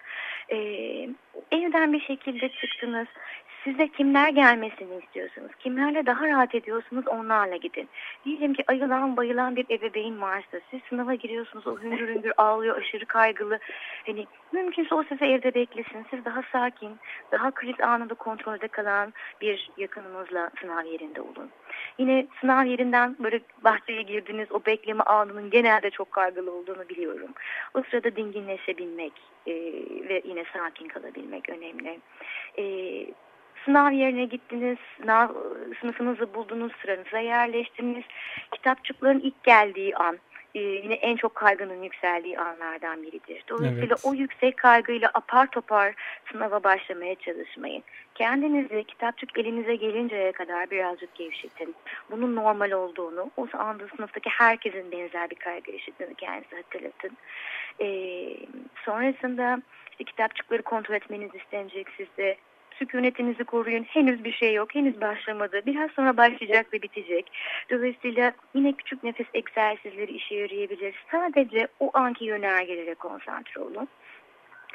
Ee, 0.52 1.10
evden 1.52 1.94
bir 1.94 2.02
şekilde 2.02 2.50
çıktınız. 2.50 3.08
Size 3.64 3.88
kimler 3.88 4.30
gelmesini 4.30 5.04
istiyorsunuz? 5.04 5.52
Kimlerle 5.60 6.06
daha 6.06 6.28
rahat 6.28 6.56
ediyorsunuz 6.56 7.08
onlarla 7.08 7.56
gidin. 7.56 7.90
Diyelim 8.26 8.54
ki 8.54 8.64
ayılan 8.68 9.18
bayılan 9.18 9.56
bir 9.56 9.66
ebeveyn 9.70 10.22
varsa 10.22 10.58
siz 10.72 10.80
sınava 10.90 11.14
giriyorsunuz 11.14 11.68
o 11.68 11.82
hüngür 11.82 12.08
hüngür 12.08 12.32
ağlıyor 12.38 12.78
aşırı 12.78 13.06
kaygılı. 13.06 13.60
Hani 14.06 14.28
mümkünse 14.52 14.96
o 14.96 15.04
size 15.04 15.26
evde 15.26 15.54
beklesin. 15.54 16.06
Siz 16.10 16.26
daha 16.26 16.42
sakin, 16.52 16.98
daha 17.32 17.52
kriz 17.52 17.80
anında 17.82 18.14
kontrolde 18.14 18.68
kalan 18.68 19.14
bir 19.42 19.70
yakınınızla 19.78 20.50
sınav 20.62 20.86
yerinde 20.86 21.22
olun. 21.22 21.50
Yine 22.00 22.28
sınav 22.42 22.66
yerinden 22.66 23.16
böyle 23.20 23.40
bahçeye 23.64 24.02
girdiniz 24.02 24.52
o 24.52 24.66
bekleme 24.66 25.04
anının 25.04 25.50
genelde 25.50 25.90
çok 25.90 26.12
kaygılı 26.12 26.52
olduğunu 26.52 26.90
biliyorum. 26.90 27.32
O 27.74 27.84
sırada 27.92 28.16
dinginleşebilmek 28.16 29.14
e, 29.48 29.54
ve 30.10 30.22
yine 30.26 30.44
sakin 30.54 30.88
kalabilmek 30.88 31.50
önemli. 31.50 32.00
E, 32.58 32.64
Sınav 33.66 33.92
yerine 33.92 34.26
gittiniz, 34.26 34.78
sınav 35.02 35.28
sınıfınızı 35.82 36.34
buldunuz, 36.34 36.72
sıranıza 36.82 37.20
yerleştiniz. 37.20 38.04
Kitapçıkların 38.52 39.20
ilk 39.20 39.44
geldiği 39.44 39.96
an 39.96 40.20
e, 40.56 40.60
yine 40.60 40.94
en 40.94 41.16
çok 41.16 41.36
kaygının 41.36 41.84
yükseldiği 41.84 42.40
anlardan 42.40 43.04
biridir. 43.04 43.44
Dolayısıyla 43.50 43.96
evet. 43.96 44.06
o 44.06 44.14
yüksek 44.14 44.58
kaygıyla 44.58 45.12
apar 45.14 45.48
topar 45.48 45.94
sınava 46.32 46.64
başlamaya 46.64 47.16
çalışmayın. 47.16 47.84
Kendinizi 48.16 48.84
kitapçık 48.84 49.38
elinize 49.38 49.76
gelinceye 49.76 50.32
kadar 50.32 50.70
birazcık 50.72 51.16
gevşetin. 51.16 51.76
Bunun 52.12 52.36
normal 52.36 52.72
olduğunu, 52.72 53.32
o 53.38 53.48
anda 53.54 53.84
sınıftaki 53.96 54.30
herkesin 54.30 54.92
benzer 54.92 55.30
bir 55.30 55.36
kaygı 55.36 55.72
yaşadığını 55.72 56.16
kendinize 56.16 56.56
hatırlatın. 56.56 57.18
Ee, 57.82 58.36
sonrasında 58.86 59.62
İşte 60.00 60.12
kitapçıkları 60.12 60.62
kontrol 60.62 60.96
etmeniz 60.96 61.36
istenecek 61.36 61.88
sizde. 61.98 62.38
Sükunetinizi 62.80 63.44
koruyun. 63.44 63.84
Henüz 63.84 64.24
bir 64.24 64.32
şey 64.32 64.54
yok. 64.54 64.76
Henüz 64.76 65.02
başlamadı. 65.02 65.62
Biraz 65.66 65.92
sonra 65.92 66.18
başlayacak 66.18 66.74
ve 66.74 66.82
bitecek. 66.82 67.32
Dolayısıyla 67.72 68.32
yine 68.54 68.74
küçük 68.74 69.04
nefes 69.04 69.28
egzersizleri 69.34 70.12
işe 70.12 70.36
yarayabilir. 70.36 70.96
Sadece 71.12 71.68
o 71.80 71.92
anki 71.94 72.26
yönergelere 72.26 72.94
konsantre 72.94 73.62
olun. 73.62 73.88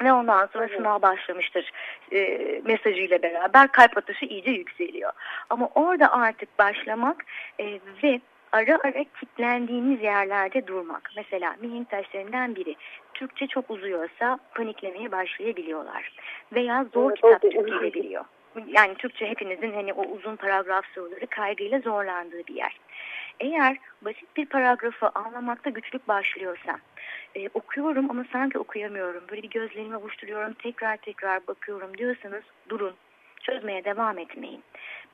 Ve 0.03 0.13
ondan 0.13 0.45
sonra 0.53 0.65
evet. 0.65 0.77
sınav 0.77 1.01
başlamıştır 1.01 1.71
e, 2.11 2.61
mesajıyla 2.65 3.21
beraber 3.23 3.67
kalp 3.67 3.97
atışı 3.97 4.25
iyice 4.25 4.51
yükseliyor. 4.51 5.11
Ama 5.49 5.69
orada 5.75 6.13
artık 6.13 6.59
başlamak 6.59 7.25
e, 7.59 7.79
ve 8.03 8.21
ara 8.55 8.79
ara 8.83 9.03
kilitlendiğiniz 9.03 10.03
yerlerde 10.03 10.67
durmak. 10.67 11.11
Mesela 11.15 11.55
mihenk 11.61 11.89
taşlarından 11.89 12.55
biri. 12.55 12.75
Türkçe 13.13 13.47
çok 13.47 13.69
uzuyorsa 13.69 14.39
paniklemeye 14.55 15.11
başlayabiliyorlar. 15.11 16.11
Veya 16.53 16.85
zor 16.93 17.09
evet, 17.09 17.15
kitap 17.15 17.41
tüketilebiliyor. 17.41 18.25
Yani 18.67 18.95
Türkçe 18.95 19.29
hepinizin 19.29 19.73
hani 19.73 19.93
o 19.93 20.01
uzun 20.05 20.35
paragraf 20.35 20.85
soruları 20.85 21.27
kaygıyla 21.27 21.79
zorlandığı 21.79 22.47
bir 22.47 22.55
yer. 22.55 22.79
Eğer 23.39 23.77
basit 24.01 24.37
bir 24.37 24.45
paragrafı 24.45 25.09
anlamakta 25.15 25.69
güçlük 25.69 26.07
başlıyorsa, 26.07 26.79
e, 27.35 27.49
okuyorum 27.53 28.09
ama 28.09 28.25
sanki 28.31 28.59
okuyamıyorum, 28.59 29.23
böyle 29.29 29.43
bir 29.43 29.49
gözlerimi 29.49 29.95
avuşturuyorum, 29.95 30.53
tekrar 30.53 30.97
tekrar 30.97 31.47
bakıyorum 31.47 31.97
diyorsanız 31.97 32.43
durun, 32.69 32.93
çözmeye 33.41 33.85
devam 33.85 34.17
etmeyin. 34.17 34.63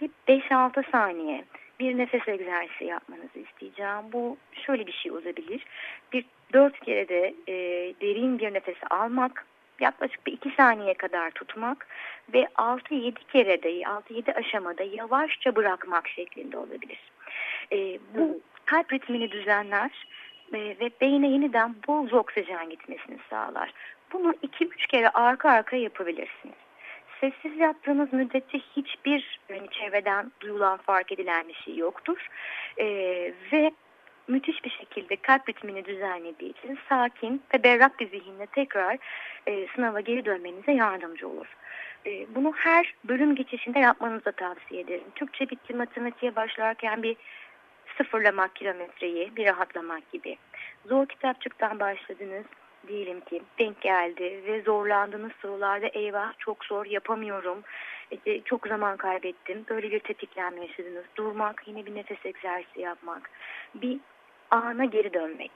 Bir 0.02 0.10
5-6 0.28 0.92
saniye 0.92 1.46
bir 1.80 1.98
nefes 1.98 2.28
egzersizi 2.28 2.86
yapmanızı 2.86 3.40
isteyeceğim. 3.40 4.12
Bu 4.14 4.38
şöyle 4.66 4.88
bir 4.88 4.92
şey 4.92 5.12
olabilir. 5.12 5.66
Bir 6.14 6.26
dört 6.54 6.80
kere 6.80 7.10
de 7.10 7.34
e, 7.48 7.54
derin 8.02 8.40
bir 8.40 8.54
nefes 8.54 8.78
almak, 8.90 9.46
yaklaşık 9.80 10.28
bir 10.28 10.34
iki 10.34 10.50
saniye 10.58 10.94
kadar 10.94 11.32
tutmak 11.32 11.88
ve 12.34 12.44
6-7 12.44 13.14
kere 13.34 13.64
de 13.64 13.70
6-7 13.82 14.34
aşamada 14.34 14.84
yavaşça 14.84 15.56
bırakmak 15.56 16.08
şeklinde 16.08 16.58
olabilir. 16.58 17.00
E, 17.72 18.00
bu 18.16 18.42
kalp 18.66 18.94
ritmini 18.94 19.32
düzenler 19.32 20.08
e, 20.54 20.60
ve 20.60 20.92
beyne 21.02 21.32
yeniden 21.32 21.76
bol 21.88 22.12
oksijen 22.12 22.70
gitmesini 22.70 23.18
sağlar. 23.30 23.74
Bunu 24.14 24.32
2-3 24.32 24.88
kere 24.88 25.10
arka 25.10 25.50
arka 25.50 25.76
yapabilirsiniz 25.76 26.56
sessiz 27.22 27.58
yaptığınız 27.58 28.14
müddetçe 28.14 28.58
hiçbir 28.76 29.40
yani 29.50 29.70
çevreden 29.72 30.32
duyulan 30.40 30.78
fark 30.78 31.12
edilen 31.12 31.48
bir 31.48 31.54
şey 31.54 31.76
yoktur. 31.76 32.28
E, 32.78 32.86
ve 33.52 33.72
müthiş 34.28 34.64
bir 34.64 34.70
şekilde 34.70 35.16
kalp 35.16 35.50
ritmini 35.50 35.86
düzenlediği 35.86 36.50
için 36.52 36.80
sakin 36.90 37.42
ve 37.54 37.64
berrak 37.64 38.00
bir 38.00 38.10
zihinle 38.10 38.46
tekrar 38.46 38.98
e, 39.48 39.68
sınava 39.76 40.00
geri 40.00 40.26
dönmenize 40.26 40.72
yardımcı 40.72 41.28
olur. 41.28 41.58
E, 42.06 42.36
bunu 42.36 42.54
her 42.56 42.94
bölüm 43.04 43.36
geçişinde 43.36 43.80
yapmanızı 43.80 44.26
da 44.26 44.32
tavsiye 44.32 44.82
ederim. 44.82 45.08
Türkçe 45.16 45.50
bitti 45.50 45.74
matematiğe 45.74 46.36
başlarken 46.36 47.04
bir 47.04 47.18
sıfırlamak 47.98 48.56
kilometreyi, 48.56 49.36
bir 49.36 49.46
rahatlamak 49.46 50.12
gibi. 50.12 50.38
Zor 50.86 51.06
kitapçıktan 51.06 51.80
başladınız, 51.80 52.46
diyelim 52.88 53.22
ki 53.22 53.42
denk 53.60 53.82
geldi 53.82 54.44
ve 54.46 54.62
zorlandığınız 54.62 55.32
sorularda 55.42 55.88
eyvah 55.88 56.34
çok 56.40 56.66
zor 56.66 56.86
yapamıyorum, 56.86 57.64
işte 58.12 58.42
çok 58.46 58.68
zaman 58.68 58.98
kaybettim, 58.98 59.66
böyle 59.70 59.92
bir 59.92 60.00
tetiklenme 60.00 60.62
yaşadınız. 60.62 61.06
Durmak, 61.16 61.64
yine 61.68 61.86
bir 61.86 61.96
nefes 61.96 62.26
egzersizi 62.26 62.82
yapmak, 62.82 63.30
bir 63.76 64.00
ana 64.52 64.86
geri 64.86 65.14
dönmek. 65.14 65.52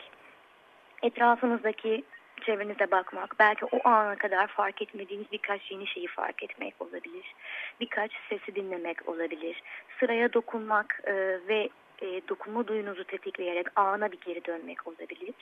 Etrafınızdaki 1.02 2.04
çevrenize 2.42 2.92
bakmak, 2.92 3.36
belki 3.40 3.66
o 3.66 3.90
ana 3.90 4.16
kadar 4.16 4.48
fark 4.48 4.82
etmediğiniz 4.82 5.32
birkaç 5.32 5.72
yeni 5.72 5.88
şeyi 5.88 6.08
fark 6.08 6.44
etmek 6.44 6.74
olabilir. 6.80 7.36
Birkaç 7.80 8.12
sesi 8.30 8.56
dinlemek 8.56 9.10
olabilir. 9.10 9.64
Sıraya 10.00 10.34
dokunmak 10.34 11.02
e, 11.04 11.14
ve 11.48 11.70
e, 12.02 12.28
dokunma 12.28 12.68
duyunuzu 12.68 13.04
tetikleyerek 13.04 13.68
ana 13.76 14.12
bir 14.12 14.20
geri 14.20 14.46
dönmek 14.46 14.88
olabilir. 14.88 15.34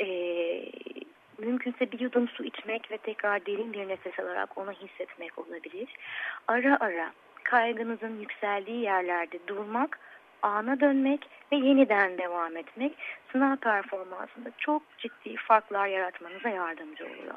E, 0.00 0.06
mümkünse 1.38 1.92
bir 1.92 2.00
yudum 2.00 2.28
su 2.28 2.44
içmek 2.44 2.90
ve 2.90 2.98
tekrar 2.98 3.46
derin 3.46 3.72
bir 3.72 3.88
nefes 3.88 4.18
alarak 4.18 4.58
onu 4.58 4.72
hissetmek 4.72 5.38
olabilir. 5.38 5.88
Ara 6.48 6.76
ara 6.80 7.12
kaygınızın 7.42 8.20
yükseldiği 8.20 8.80
yerlerde 8.80 9.38
durmak, 9.46 9.98
ana 10.42 10.80
dönmek 10.80 11.28
ve 11.52 11.56
yeniden 11.56 12.18
devam 12.18 12.56
etmek 12.56 12.92
sınav 13.32 13.56
performansında 13.56 14.50
çok 14.58 14.82
ciddi 14.98 15.36
farklar 15.36 15.86
yaratmanıza 15.86 16.48
yardımcı 16.48 17.04
oluyor. 17.04 17.34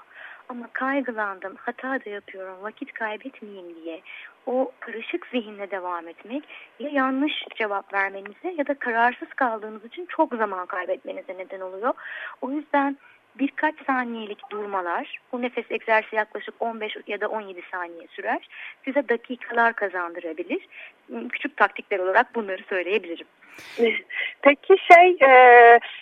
Ama 0.50 0.68
kaygılandım, 0.74 1.56
hata 1.56 2.06
da 2.06 2.10
yapıyorum, 2.10 2.56
vakit 2.62 2.94
kaybetmeyeyim 2.94 3.76
diye 3.76 4.02
o 4.46 4.72
karışık 4.80 5.28
zihinle 5.28 5.72
devam 5.72 6.08
etmek 6.08 6.44
ya 6.80 6.90
yanlış 6.90 7.34
cevap 7.56 7.94
vermenize 7.94 8.54
ya 8.58 8.68
da 8.68 8.74
kararsız 8.74 9.30
kaldığınız 9.30 9.86
için 9.86 10.06
çok 10.06 10.36
zaman 10.36 10.66
kaybetmenize 10.66 11.38
neden 11.38 11.60
oluyor. 11.60 11.94
O 12.42 12.52
yüzden 12.52 12.98
birkaç 13.40 13.76
saniyelik 13.88 14.50
durmalar, 14.52 15.20
bu 15.32 15.42
nefes 15.42 15.66
egzersizi 15.72 16.16
yaklaşık 16.16 16.54
15 16.60 16.98
ya 17.08 17.22
da 17.22 17.28
17 17.28 17.62
saniye 17.72 18.08
sürer. 18.08 18.50
Size 18.86 19.10
dakikalar 19.10 19.74
kazandırabilir. 19.74 20.68
Küçük 21.32 21.58
taktikler 21.58 22.00
olarak 22.00 22.36
bunları 22.36 22.64
söyleyebilirim. 22.70 23.28
Peki 24.42 24.76
şey 24.94 25.18
e, 25.22 25.32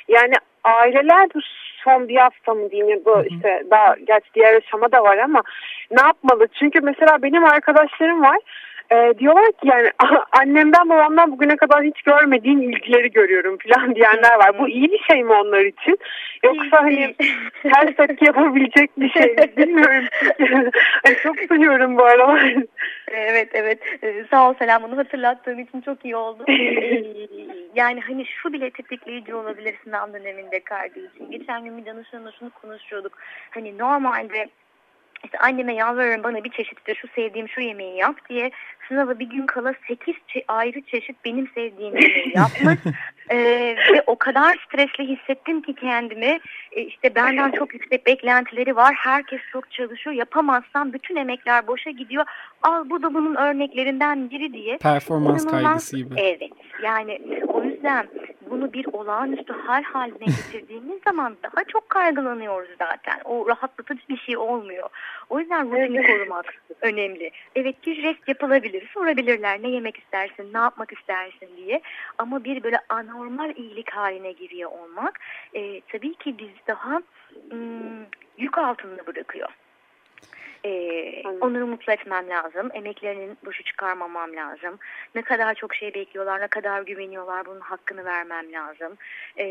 yani 0.08 0.34
aileler 0.63 1.28
bu 1.36 1.39
son 1.84 2.08
bir 2.08 2.15
hafta 2.15 2.54
mı 2.54 2.71
diyeyim 2.71 3.02
bu 3.06 3.24
işte 3.30 3.63
daha 3.71 3.95
gerçi 4.08 4.34
diğer 4.34 4.54
aşama 4.54 4.91
da 4.91 5.04
var 5.04 5.17
ama 5.17 5.41
ne 5.91 6.02
yapmalı? 6.02 6.48
Çünkü 6.60 6.82
mesela 6.82 7.21
benim 7.21 7.45
arkadaşlarım 7.45 8.21
var 8.21 8.38
e, 8.91 9.13
diyorlar 9.19 9.52
ki 9.52 9.67
yani 9.67 9.89
annemden 10.39 10.89
babamdan 10.89 11.32
bugüne 11.32 11.56
kadar 11.56 11.84
hiç 11.84 12.02
görmediğim 12.02 12.62
ilgileri 12.62 13.12
görüyorum 13.12 13.58
falan 13.58 13.95
diyenler 13.95 14.36
var. 14.39 14.60
Bu 14.60 14.69
iyi 14.69 14.91
bir 14.91 15.00
şey 15.00 15.24
mi 15.24 15.34
onlar 15.34 15.65
için? 15.65 16.00
Yoksa 16.43 16.82
hani 16.82 17.15
ters 17.63 17.95
tepki 17.95 18.26
yapabilecek 18.26 19.00
bir 19.00 19.10
şey 19.10 19.34
mi? 19.34 19.58
Bilmiyorum. 19.58 20.06
yani 21.06 21.17
çok 21.24 21.50
duyuyorum 21.50 21.98
bu 21.98 22.04
aralar. 22.04 22.54
Evet 23.08 23.50
evet 23.54 23.80
ee, 24.04 24.26
sağ 24.32 24.50
ol 24.50 24.54
Selam 24.60 24.84
bunu 24.84 24.98
hatırlattığın 24.98 25.58
için 25.58 25.82
çok 25.82 26.06
iyi 26.06 26.15
oldu. 26.15 26.43
Ee, 26.50 27.04
yani 27.76 28.02
hani 28.02 28.26
şu 28.26 28.54
bile 28.54 28.69
tetikleyici 28.69 29.36
olabilir 29.36 29.76
sınav 29.84 30.13
döneminde 30.13 30.60
kardeşim. 30.60 31.32
Geçen 31.32 31.65
gün 31.65 31.78
bir 31.78 31.86
danışanla 31.86 32.32
şunu 32.32 32.50
konuşuyorduk. 32.50 33.17
Hani 33.50 33.78
normalde 33.78 34.48
işte 35.26 35.38
anneme 35.38 35.76
yalvarırım 35.76 36.24
bana 36.24 36.44
bir 36.44 36.52
çeşit 36.52 36.88
de 36.88 36.96
şu 36.96 37.08
sevdiğim 37.08 37.50
şu 37.50 37.62
yemeği 37.62 37.98
yap 37.98 38.30
diye 38.30 38.52
sınava 38.88 39.20
bir 39.20 39.30
gün 39.30 39.46
kala 39.46 39.74
8 39.88 40.16
çe 40.28 40.44
ayrı 40.48 40.82
çeşit 40.82 41.16
benim 41.26 41.48
sevdiğim 41.56 41.96
yemeği 41.96 42.32
yapmış. 42.36 42.80
ee, 43.30 43.76
ve 43.94 44.04
o 44.08 44.16
kadar 44.16 44.66
stresli 44.68 45.08
hissettim 45.08 45.62
ki 45.62 45.76
kendimi 45.76 46.40
ee, 46.72 46.82
işte 46.82 47.16
benden 47.16 47.52
çok 47.52 47.74
yüksek 47.74 48.06
beklentileri 48.06 48.76
var 48.76 48.94
herkes 48.98 49.40
çok 49.52 49.72
çalışıyor 49.72 50.16
yapamazsam 50.16 50.94
bütün 50.94 51.16
emekler 51.16 51.68
boşa 51.68 51.90
gidiyor 51.90 52.26
al 52.62 52.90
bu 52.90 53.04
da 53.04 53.14
bunun 53.14 53.36
örneklerinden 53.36 54.30
biri 54.30 54.54
diye. 54.54 54.78
Performans 54.78 55.44
İnanılmaz, 55.44 55.64
kaygısı 55.64 55.98
gibi. 55.98 56.16
Evet 56.18 56.52
yani 56.84 57.20
o 57.48 57.64
yüzden 57.64 58.08
bunu 58.56 58.74
bir 58.74 58.86
olağanüstü 58.94 59.54
hal 59.54 59.84
haline 59.84 60.26
getirdiğimiz 60.26 61.02
zaman 61.04 61.38
daha 61.44 61.63
çok 61.63 61.89
kaygılanıyoruz 61.89 62.70
zaten. 62.80 63.20
O 63.26 63.48
rahatlatıcı 63.48 64.02
bir 64.10 64.18
şey 64.18 64.38
olmuyor. 64.38 64.89
O 65.30 65.39
yüzden 65.39 65.72
rutini 65.72 66.08
korumak 66.08 66.46
önemli. 66.82 67.32
Evet 67.56 67.76
bir 67.86 68.04
rest 68.04 68.28
yapılabilir. 68.28 68.89
Sorabilirler 68.94 69.63
ne 69.63 69.70
yemek 69.70 69.98
istersin, 69.98 70.54
ne 70.54 70.58
yapmak 70.58 70.94
istersin 70.94 71.50
diye. 71.58 71.82
Ama 72.18 72.44
bir 72.44 72.63
böyle 72.63 72.80
anormal 72.89 73.56
iyilik 73.56 73.91
haline 73.91 74.32
giriyor 74.32 74.72
olmak 74.72 75.20
e, 75.54 75.82
tabii 75.82 76.13
ki 76.13 76.38
biz 76.38 76.68
daha 76.68 77.02
ım, 77.52 78.06
yük 78.38 78.58
altında 78.58 79.08
bırakıyor. 79.08 79.50
Ee, 80.65 81.23
onları 81.41 81.67
mutlu 81.67 81.93
etmem 81.93 82.30
lazım. 82.30 82.69
Emeklerinin 82.73 83.38
boşu 83.45 83.63
çıkarmamam 83.63 84.36
lazım. 84.36 84.80
Ne 85.15 85.21
kadar 85.21 85.54
çok 85.54 85.75
şey 85.75 85.93
bekliyorlar, 85.93 86.41
ne 86.41 86.47
kadar 86.47 86.82
güveniyorlar 86.82 87.45
bunun 87.45 87.60
hakkını 87.60 88.06
vermem 88.06 88.51
lazım. 88.51 88.97
Ee, 89.38 89.45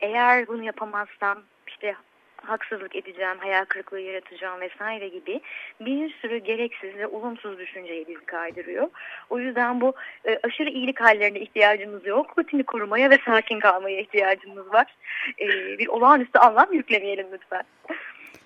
eğer 0.00 0.46
bunu 0.48 0.64
yapamazsam 0.64 1.38
işte 1.66 1.94
haksızlık 2.36 2.96
edeceğim, 2.96 3.38
hayal 3.38 3.64
kırıklığı 3.64 4.00
yaratacağım 4.00 4.60
vesaire 4.60 5.08
gibi 5.08 5.40
bir 5.80 6.10
sürü 6.10 6.38
gereksiz 6.38 6.94
ve 6.94 7.06
olumsuz 7.06 7.58
düşünceyi 7.58 8.08
bizi 8.08 8.24
kaydırıyor. 8.24 8.88
O 9.30 9.38
yüzden 9.38 9.80
bu 9.80 9.94
e, 10.24 10.38
aşırı 10.42 10.70
iyilik 10.70 11.00
hallerine 11.00 11.40
ihtiyacımız 11.40 12.06
yok. 12.06 12.38
Rutini 12.38 12.62
korumaya 12.62 13.10
ve 13.10 13.18
sakin 13.24 13.60
kalmaya 13.60 14.00
ihtiyacımız 14.00 14.72
var. 14.72 14.96
E, 15.40 15.46
bir 15.78 15.88
olağanüstü 15.88 16.38
anlam 16.38 16.72
yüklemeyelim 16.72 17.26
lütfen. 17.32 17.64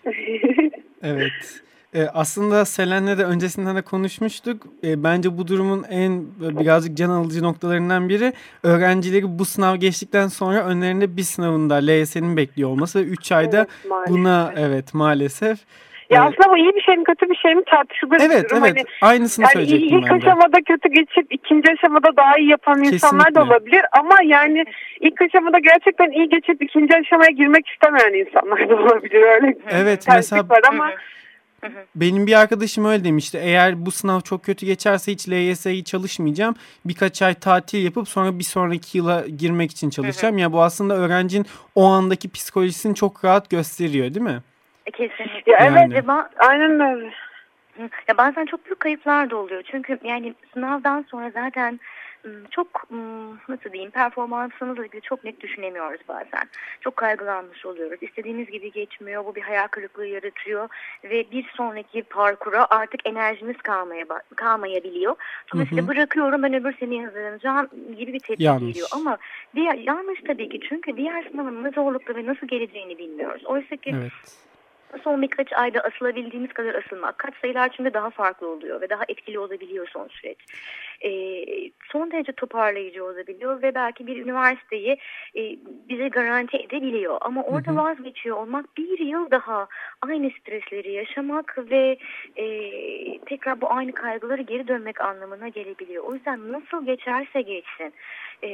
evet. 1.03 1.63
E, 1.95 2.09
aslında 2.15 2.65
Selen'le 2.65 3.19
de 3.19 3.25
öncesinden 3.25 3.77
de 3.77 3.83
konuşmuştuk. 3.83 4.63
E, 4.85 5.05
bence 5.05 5.39
bu 5.39 5.49
durumun 5.49 5.85
en 5.91 6.23
birazcık 6.41 6.97
can 6.97 7.11
alıcı 7.11 7.43
noktalarından 7.43 8.09
biri 8.09 8.33
öğrencileri 8.63 9.39
bu 9.39 9.45
sınav 9.45 9.77
geçtikten 9.77 10.27
sonra 10.29 10.65
önlerinde 10.65 11.17
bir 11.17 11.23
sınavında 11.23 11.75
LYS'nin 11.75 12.37
bekliyor 12.37 12.71
olması 12.71 12.99
ve 12.99 13.03
3 13.03 13.33
ayda 13.33 13.57
evet, 13.59 14.09
buna 14.09 14.53
evet 14.57 14.95
maalesef 14.95 15.59
Ya 16.11 16.23
aslında 16.25 16.51
bu 16.53 16.57
iyi 16.59 16.75
bir 16.75 16.81
şey 16.81 16.97
mi 16.97 17.05
kötü 17.05 17.31
bir 17.31 17.37
şey 17.37 17.55
mi 17.55 17.63
tartışılır 17.71 18.17
Evet 18.21 18.45
bir 18.45 18.49
durum. 18.51 18.65
evet 18.65 18.77
Hani, 19.01 19.13
aynısını 19.13 19.43
yani 19.45 19.53
söyleyecektim 19.53 19.99
ilk 19.99 20.11
ben 20.11 20.21
de. 20.21 20.27
aşamada 20.27 20.59
kötü 20.69 20.89
geçip 20.89 21.27
ikinci 21.33 21.73
aşamada 21.73 22.17
daha 22.17 22.39
iyi 22.39 22.51
yapan 22.51 22.79
insanlar 22.85 23.21
da 23.21 23.25
Kesinlikle. 23.25 23.41
olabilir. 23.53 23.83
Ama 24.01 24.17
yani 24.25 24.65
ilk 25.01 25.23
aşamada 25.23 25.59
gerçekten 25.59 26.11
iyi 26.11 26.29
geçip 26.29 26.63
ikinci 26.63 26.95
aşamaya 26.97 27.31
girmek 27.31 27.69
istemeyen 27.69 28.27
insanlar 28.27 28.69
da 28.69 28.77
olabilir. 28.77 29.23
Öyle 29.23 29.57
Evet 29.71 30.05
mesela 30.09 30.49
var 30.49 30.61
ama 30.69 30.91
benim 31.95 32.27
bir 32.27 32.41
arkadaşım 32.41 32.85
öyle 32.85 33.05
demişti. 33.05 33.39
Eğer 33.43 33.87
bu 33.87 33.91
sınav 33.91 34.21
çok 34.21 34.45
kötü 34.45 34.67
geçerse 34.67 35.13
hiç 35.13 35.29
LYS'yi 35.29 35.85
çalışmayacağım. 35.85 36.55
Birkaç 36.85 37.23
ay 37.23 37.35
tatil 37.35 37.85
yapıp 37.85 38.09
sonra 38.09 38.39
bir 38.39 38.45
sonraki 38.45 38.99
yıla 38.99 39.27
girmek 39.39 39.71
için 39.71 39.91
çalışacağım. 39.91 40.39
Ya 40.39 40.53
bu 40.53 40.63
aslında 40.63 40.95
öğrencinin 40.97 41.47
o 41.75 41.85
andaki 41.85 42.31
psikolojisini 42.31 42.95
çok 42.95 43.25
rahat 43.25 43.51
gösteriyor 43.51 44.15
değil 44.15 44.27
mi? 44.27 44.43
E, 44.87 44.91
Kesinlikle. 44.91 45.53
Ya 45.53 45.59
evet. 45.61 45.93
Ve 45.93 45.99
ba- 45.99 46.29
aynen 46.39 46.81
öyle. 46.81 47.11
Ya 48.09 48.17
bazen 48.19 48.47
çok 48.47 48.67
büyük 48.67 48.81
kayıplar 48.81 49.31
da 49.31 49.37
oluyor. 49.37 49.63
Çünkü 49.71 49.99
yani 50.05 50.35
sınavdan 50.55 51.05
sonra 51.11 51.31
zaten 51.31 51.81
çok 52.51 52.87
ım, 52.93 53.39
nasıl 53.49 53.73
diyeyim 53.73 53.91
performansımızla 53.91 54.85
ilgili 54.87 55.03
çok 55.03 55.25
net 55.25 55.41
düşünemiyoruz 55.41 56.01
bazen. 56.09 56.49
Çok 56.81 56.97
kaygılanmış 56.97 57.67
oluyoruz. 57.67 57.99
İstediğimiz 58.03 58.51
gibi 58.51 58.73
geçmiyor. 58.73 59.25
Bu 59.25 59.35
bir 59.35 59.43
hayal 59.43 59.67
kırıklığı 59.67 60.07
yaratıyor 60.07 60.69
ve 61.05 61.31
bir 61.31 61.51
sonraki 61.57 62.03
parkura 62.03 62.67
artık 62.71 63.09
enerjimiz 63.09 63.57
kalmaya 63.57 64.05
kalmayabiliyor. 64.37 65.17
Dolayısıyla 65.53 65.83
Hı 65.83 65.87
hı. 65.87 65.89
bırakıyorum 65.89 66.43
ben 66.43 66.55
öbür 66.55 66.77
seneye 66.77 67.05
hazırlanacağım 67.05 67.69
gibi 67.99 68.13
bir 68.13 68.21
tepki 68.21 68.43
Yanlış. 68.45 68.73
geliyor. 68.73 68.89
Ama 68.93 69.19
diğer 69.55 69.75
yanlış 69.75 70.21
tabii 70.27 70.49
ki 70.49 70.61
çünkü 70.69 70.97
diğer 70.97 71.29
sınavın 71.31 71.65
ne 71.65 71.71
zorlukta 71.71 72.17
ve 72.17 72.27
nasıl 72.27 72.47
geleceğini 72.47 72.99
bilmiyoruz. 72.99 73.43
Oysa 73.45 73.77
ki 73.77 73.95
Evet. 74.01 74.13
Son 75.05 75.23
birkaç 75.23 75.53
ayda 75.53 75.81
asılabildiğimiz 75.81 76.53
kadar 76.53 76.75
asılmak 76.75 77.19
kat 77.19 77.35
sayılar 77.41 77.71
çünkü 77.77 77.95
daha 77.95 78.11
farklı 78.11 78.49
oluyor 78.49 78.81
ve 78.81 78.91
daha 78.91 79.03
etkili 79.09 79.39
olabiliyor 79.39 79.89
son 79.93 80.09
süreç. 80.09 80.39
Ee, 81.05 81.71
son 81.93 82.11
derece 82.11 82.33
toparlayıcı 82.33 83.05
olabiliyor 83.05 83.63
ve 83.63 83.75
belki 83.75 84.07
bir 84.07 84.17
üniversiteyi 84.25 84.97
e, 85.37 85.43
bize 85.89 86.09
garanti 86.09 86.57
edebiliyor. 86.57 87.19
Ama 87.21 87.43
orada 87.43 87.71
Hı 87.71 87.75
hı. 87.75 87.77
vazgeçiyor 87.77 88.37
olmak 88.37 88.77
bir 88.77 88.99
yıl 88.99 89.31
daha 89.31 89.69
aynı 90.03 90.31
stresleri 90.31 90.93
yaşamak 90.93 91.59
ve 91.71 91.99
e, 92.37 92.47
tekrar 93.19 93.61
bu 93.61 93.73
aynı 93.73 93.93
kaygıları 93.93 94.43
geri 94.43 94.69
dönmek 94.69 95.01
anlamına 95.01 95.49
gelebiliyor. 95.49 96.05
O 96.05 96.15
yüzden 96.15 96.53
nasıl 96.53 96.87
geçerse 96.87 97.43
geçsin 97.43 97.93
e, 98.43 98.49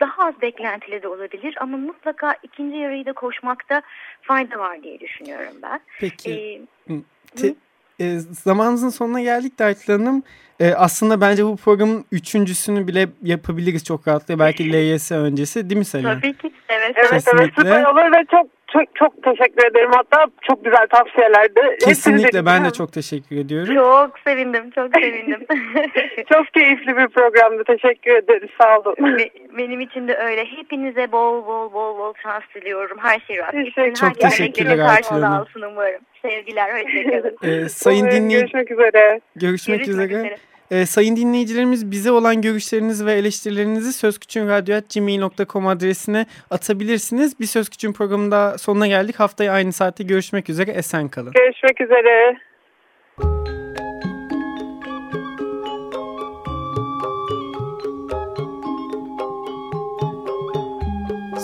daha 0.00 0.26
az 0.26 0.42
beklentili 0.42 1.02
de 1.02 1.08
olabilir 1.08 1.56
ama 1.60 1.76
mutlaka 1.76 2.34
ikinci 2.42 2.76
yarıyı 2.76 3.06
da 3.06 3.12
koşmakta 3.12 3.82
fayda 4.22 4.58
var 4.58 4.82
diye 4.82 5.00
düşünüyorum 5.00 5.54
ben. 5.62 5.80
Peki. 6.00 6.62
Ee, 6.90 6.94
Te- 7.36 7.54
e, 8.00 8.18
zamanımızın 8.18 8.88
sonuna 8.88 9.20
geldik 9.20 9.58
Daytlı 9.58 9.92
Hanım. 9.92 10.22
E, 10.60 10.74
aslında 10.74 11.20
bence 11.20 11.44
bu 11.44 11.56
programın 11.56 12.04
üçüncüsünü 12.12 12.86
bile 12.88 13.08
yapabiliriz 13.22 13.84
çok 13.84 14.08
rahatlıkla. 14.08 14.38
Belki 14.38 14.64
LYS 14.72 15.12
öncesi 15.12 15.70
değil 15.70 15.78
mi 15.78 15.84
Selin? 15.84 16.04
tabii 16.04 16.36
ki. 16.36 16.52
Evet. 16.68 16.92
Evet 16.96 17.24
evet 17.34 17.50
süper 17.58 17.84
olur 17.84 18.12
ve 18.12 18.24
çok 18.30 18.46
çok 18.72 18.82
çok 18.94 19.22
teşekkür 19.22 19.70
ederim. 19.70 19.90
Hatta 19.92 20.26
çok 20.42 20.64
güzel 20.64 20.86
tavsiyelerdi. 20.86 21.60
Hepsini 21.62 21.88
Kesinlikle 21.88 22.46
ben 22.46 22.64
de 22.64 22.70
çok 22.70 22.92
teşekkür 22.92 23.36
ediyorum. 23.36 23.74
Çok 23.74 24.18
sevindim, 24.18 24.70
çok 24.70 24.90
sevindim. 24.94 25.40
çok 26.32 26.46
keyifli 26.54 26.96
bir 26.96 27.08
programdı. 27.08 27.64
Teşekkür 27.66 28.10
ederiz. 28.10 28.50
Sağ 28.60 28.78
olun. 28.78 29.18
Be- 29.18 29.30
Benim 29.58 29.80
için 29.80 30.08
de 30.08 30.16
öyle. 30.16 30.44
Hepinize 30.44 31.12
bol 31.12 31.46
bol 31.46 31.72
bol 31.72 31.98
bol 31.98 32.14
şans 32.22 32.42
diliyorum. 32.54 32.98
Her 33.02 33.20
şey 33.20 33.38
rast 33.38 33.52
Teşekkür-. 33.52 33.94
Çok 33.94 34.20
teşekkürler 34.20 34.78
Aytül 34.78 35.08
Hanım. 35.16 35.32
alsın 35.32 35.62
umarım. 35.62 36.00
Sevgiler, 36.22 36.70
hoşçakalın. 36.72 37.36
E, 37.42 37.68
sayın 37.68 38.00
Umarım 38.00 38.16
dinleyici 38.16 38.40
Görüşmek 38.40 38.70
üzere. 38.70 39.20
görüşmek, 39.36 39.78
Görüşmek 39.78 39.88
üzere. 39.88 40.04
üzere. 40.20 40.36
E, 40.70 40.86
sayın 40.86 41.16
dinleyicilerimiz 41.16 41.90
bize 41.90 42.10
olan 42.10 42.42
görüşlerinizi 42.42 43.06
ve 43.06 43.12
eleştirilerinizi 43.12 43.92
sözküçünradyo.gmail.com 43.92 45.66
adresine 45.66 46.26
atabilirsiniz. 46.50 47.40
Bir 47.40 47.46
Söz 47.46 47.68
Küçüğün 47.68 47.92
programında 47.92 48.58
sonuna 48.58 48.86
geldik. 48.86 49.20
Haftaya 49.20 49.52
aynı 49.52 49.72
saatte 49.72 50.04
görüşmek 50.04 50.50
üzere. 50.50 50.70
Esen 50.70 51.08
kalın. 51.08 51.32
Görüşmek 51.32 51.80
üzere. 51.80 52.36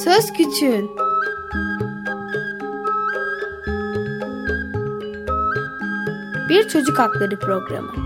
Söz 0.04 0.32
Küçüğün 0.32 0.90
Bir 6.48 6.68
Çocuk 6.68 6.98
Hakları 6.98 7.38
Programı 7.38 8.05